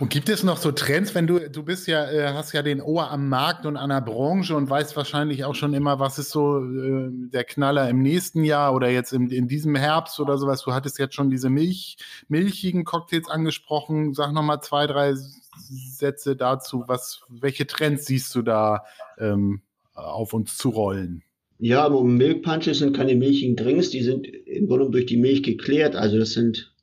[0.00, 2.80] Und gibt es noch so Trends, wenn du, du bist ja, äh, hast ja den
[2.80, 6.30] Ohr am Markt und an der Branche und weißt wahrscheinlich auch schon immer, was ist
[6.30, 10.62] so äh, der Knaller im nächsten Jahr oder jetzt im, in diesem Herbst oder sowas.
[10.62, 11.98] Du hattest jetzt schon diese Milch,
[12.28, 14.14] milchigen Cocktails angesprochen.
[14.14, 16.84] Sag nochmal zwei, drei Sätze dazu.
[16.86, 18.84] Was, welche Trends siehst du da
[19.18, 19.60] ähm,
[19.92, 21.22] auf uns zu rollen?
[21.58, 25.94] Ja, Milk Punches sind keine milchigen Drinks, die sind im Grunde durch die Milch geklärt.
[25.94, 26.74] Also das sind,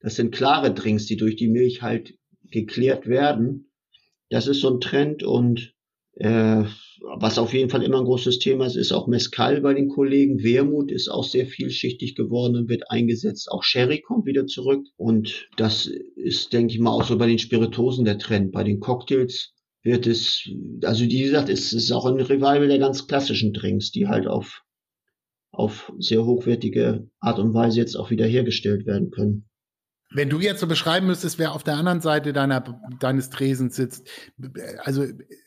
[0.00, 2.14] das sind klare Drinks, die durch die Milch halt
[2.54, 3.70] geklärt werden.
[4.30, 5.74] Das ist so ein Trend und
[6.16, 6.64] äh,
[7.18, 10.42] was auf jeden Fall immer ein großes Thema ist, ist auch Mescal bei den Kollegen.
[10.42, 13.50] Wermut ist auch sehr vielschichtig geworden und wird eingesetzt.
[13.50, 14.86] Auch Sherry kommt wieder zurück.
[14.96, 18.52] Und das ist, denke ich mal, auch so bei den Spiritosen der Trend.
[18.52, 19.52] Bei den Cocktails
[19.82, 20.48] wird es,
[20.82, 24.62] also wie gesagt, es ist auch ein Revival der ganz klassischen Drinks, die halt auf,
[25.50, 29.48] auf sehr hochwertige Art und Weise jetzt auch wieder hergestellt werden können.
[30.10, 32.60] Wenn du jetzt so beschreiben müsstest, wer auf der anderen Seite deiner,
[33.00, 34.08] deines Tresens sitzt,
[34.78, 35.04] also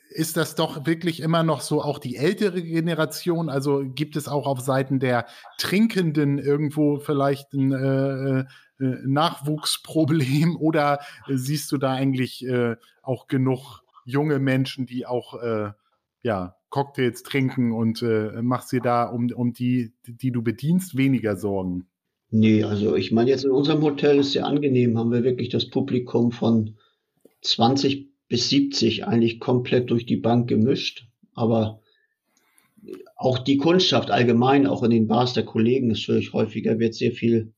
[0.09, 3.49] ist das doch wirklich immer noch so auch die ältere Generation?
[3.49, 5.27] Also gibt es auch auf Seiten der
[5.57, 8.45] Trinkenden irgendwo vielleicht ein äh, äh,
[8.79, 15.71] Nachwuchsproblem oder siehst du da eigentlich äh, auch genug junge Menschen, die auch äh,
[16.21, 21.35] ja, Cocktails trinken und äh, machst dir da um, um die, die du bedienst, weniger
[21.35, 21.87] Sorgen?
[22.30, 25.69] Nee, also ich meine, jetzt in unserem Hotel ist sehr angenehm, haben wir wirklich das
[25.69, 26.78] Publikum von
[27.41, 31.07] 20 bis 70 eigentlich komplett durch die Bank gemischt.
[31.34, 31.82] Aber
[33.15, 37.11] auch die Kundschaft allgemein, auch in den Bars der Kollegen, ist völlig häufiger, wird sehr
[37.11, 37.53] viel,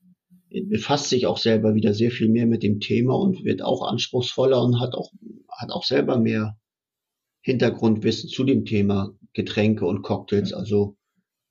[0.48, 4.62] befasst sich auch selber wieder sehr viel mehr mit dem Thema und wird auch anspruchsvoller
[4.62, 5.12] und hat auch,
[5.48, 6.56] hat auch selber mehr
[7.42, 10.52] Hintergrundwissen zu dem Thema Getränke und Cocktails.
[10.52, 10.96] Also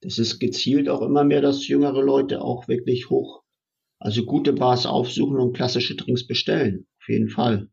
[0.01, 3.43] das ist gezielt auch immer mehr, dass jüngere Leute auch wirklich hoch,
[3.99, 6.87] also gute Bars aufsuchen und klassische Drinks bestellen.
[7.01, 7.69] Auf jeden Fall.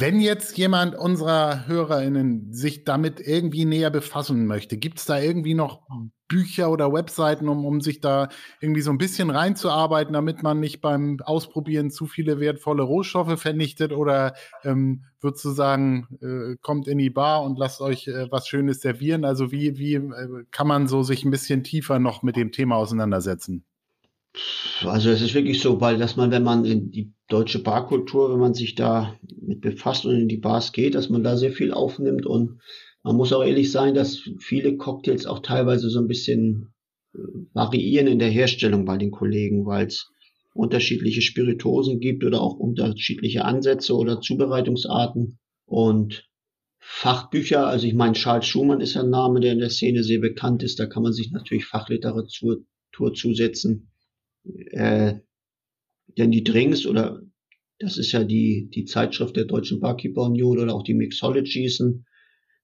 [0.00, 5.54] Wenn jetzt jemand unserer HörerInnen sich damit irgendwie näher befassen möchte, gibt es da irgendwie
[5.54, 5.88] noch
[6.28, 8.28] Bücher oder Webseiten, um, um sich da
[8.60, 13.92] irgendwie so ein bisschen reinzuarbeiten, damit man nicht beim Ausprobieren zu viele wertvolle Rohstoffe vernichtet?
[13.92, 18.46] Oder ähm, würdest du sagen, äh, kommt in die Bar und lasst euch äh, was
[18.46, 19.24] Schönes servieren?
[19.24, 22.76] Also wie, wie äh, kann man so sich ein bisschen tiefer noch mit dem Thema
[22.76, 23.64] auseinandersetzen?
[24.84, 28.40] Also es ist wirklich so, weil dass man, wenn man in die deutsche Barkultur, wenn
[28.40, 31.72] man sich da mit befasst und in die Bars geht, dass man da sehr viel
[31.72, 32.26] aufnimmt.
[32.26, 32.60] Und
[33.02, 36.72] man muss auch ehrlich sein, dass viele Cocktails auch teilweise so ein bisschen
[37.14, 37.18] äh,
[37.52, 40.10] variieren in der Herstellung bei den Kollegen, weil es
[40.54, 45.38] unterschiedliche Spiritosen gibt oder auch unterschiedliche Ansätze oder Zubereitungsarten.
[45.66, 46.28] Und
[46.80, 50.62] Fachbücher, also ich meine, Charles Schumann ist ein Name, der in der Szene sehr bekannt
[50.62, 52.64] ist, da kann man sich natürlich Fachliteratur
[53.14, 53.90] zusetzen.
[54.70, 55.16] Äh,
[56.18, 57.22] denn die Drinks oder
[57.78, 62.06] das ist ja die, die Zeitschrift der Deutschen Barkeeper Union oder auch die Mixologies, ein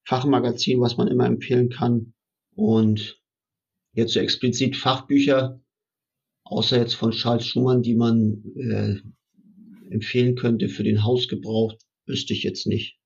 [0.05, 2.14] Fachmagazin, was man immer empfehlen kann.
[2.57, 3.20] Und
[3.92, 5.61] jetzt so explizit Fachbücher,
[6.44, 8.96] außer jetzt von Charles Schumann, die man äh,
[9.90, 11.74] empfehlen könnte für den Hausgebrauch,
[12.07, 12.98] wüsste ich jetzt nicht.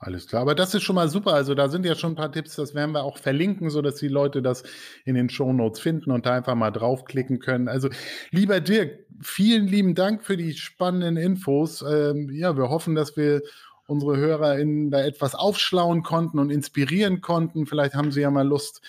[0.00, 1.34] Alles klar, aber das ist schon mal super.
[1.34, 4.06] Also da sind ja schon ein paar Tipps, das werden wir auch verlinken, sodass die
[4.06, 4.62] Leute das
[5.04, 7.68] in den Show Notes finden und da einfach mal draufklicken können.
[7.68, 7.88] Also
[8.30, 11.82] lieber Dirk, vielen lieben Dank für die spannenden Infos.
[11.82, 13.42] Ähm, ja, wir hoffen, dass wir
[13.88, 17.66] unsere HörerInnen da etwas aufschlauen konnten und inspirieren konnten.
[17.66, 18.82] Vielleicht haben sie ja mal Lust,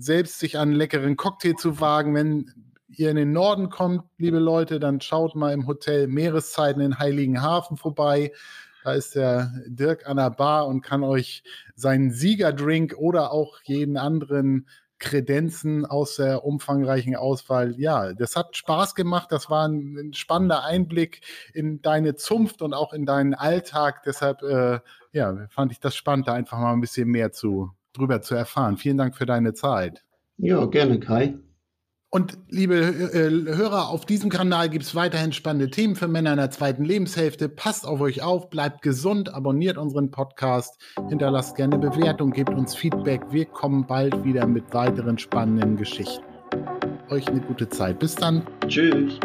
[0.00, 2.14] selbst sich einen leckeren Cocktail zu wagen.
[2.14, 2.52] Wenn
[2.90, 7.78] ihr in den Norden kommt, liebe Leute, dann schaut mal im Hotel Meereszeiten in Heiligenhafen
[7.78, 8.32] vorbei.
[8.84, 11.42] Da ist der Dirk an der Bar und kann euch
[11.74, 14.66] seinen Siegerdrink oder auch jeden anderen
[15.00, 17.74] Kredenzen aus der umfangreichen Auswahl.
[17.78, 19.32] Ja, das hat Spaß gemacht.
[19.32, 21.22] Das war ein, spannender Einblick
[21.54, 24.02] in deine Zunft und auch in deinen Alltag.
[24.04, 24.80] Deshalb, äh,
[25.12, 28.76] ja, fand ich das spannend, da einfach mal ein bisschen mehr zu, drüber zu erfahren.
[28.76, 30.04] Vielen Dank für deine Zeit.
[30.36, 31.34] Ja, gerne, Kai.
[32.12, 36.38] Und liebe äh, Hörer, auf diesem Kanal gibt es weiterhin spannende Themen für Männer in
[36.38, 37.48] der zweiten Lebenshälfte.
[37.48, 40.76] Passt auf euch auf, bleibt gesund, abonniert unseren Podcast,
[41.08, 43.22] hinterlasst gerne Bewertung, gebt uns Feedback.
[43.30, 46.24] Wir kommen bald wieder mit weiteren spannenden Geschichten.
[47.10, 48.00] Euch eine gute Zeit.
[48.00, 48.44] Bis dann.
[48.66, 49.20] Tschüss.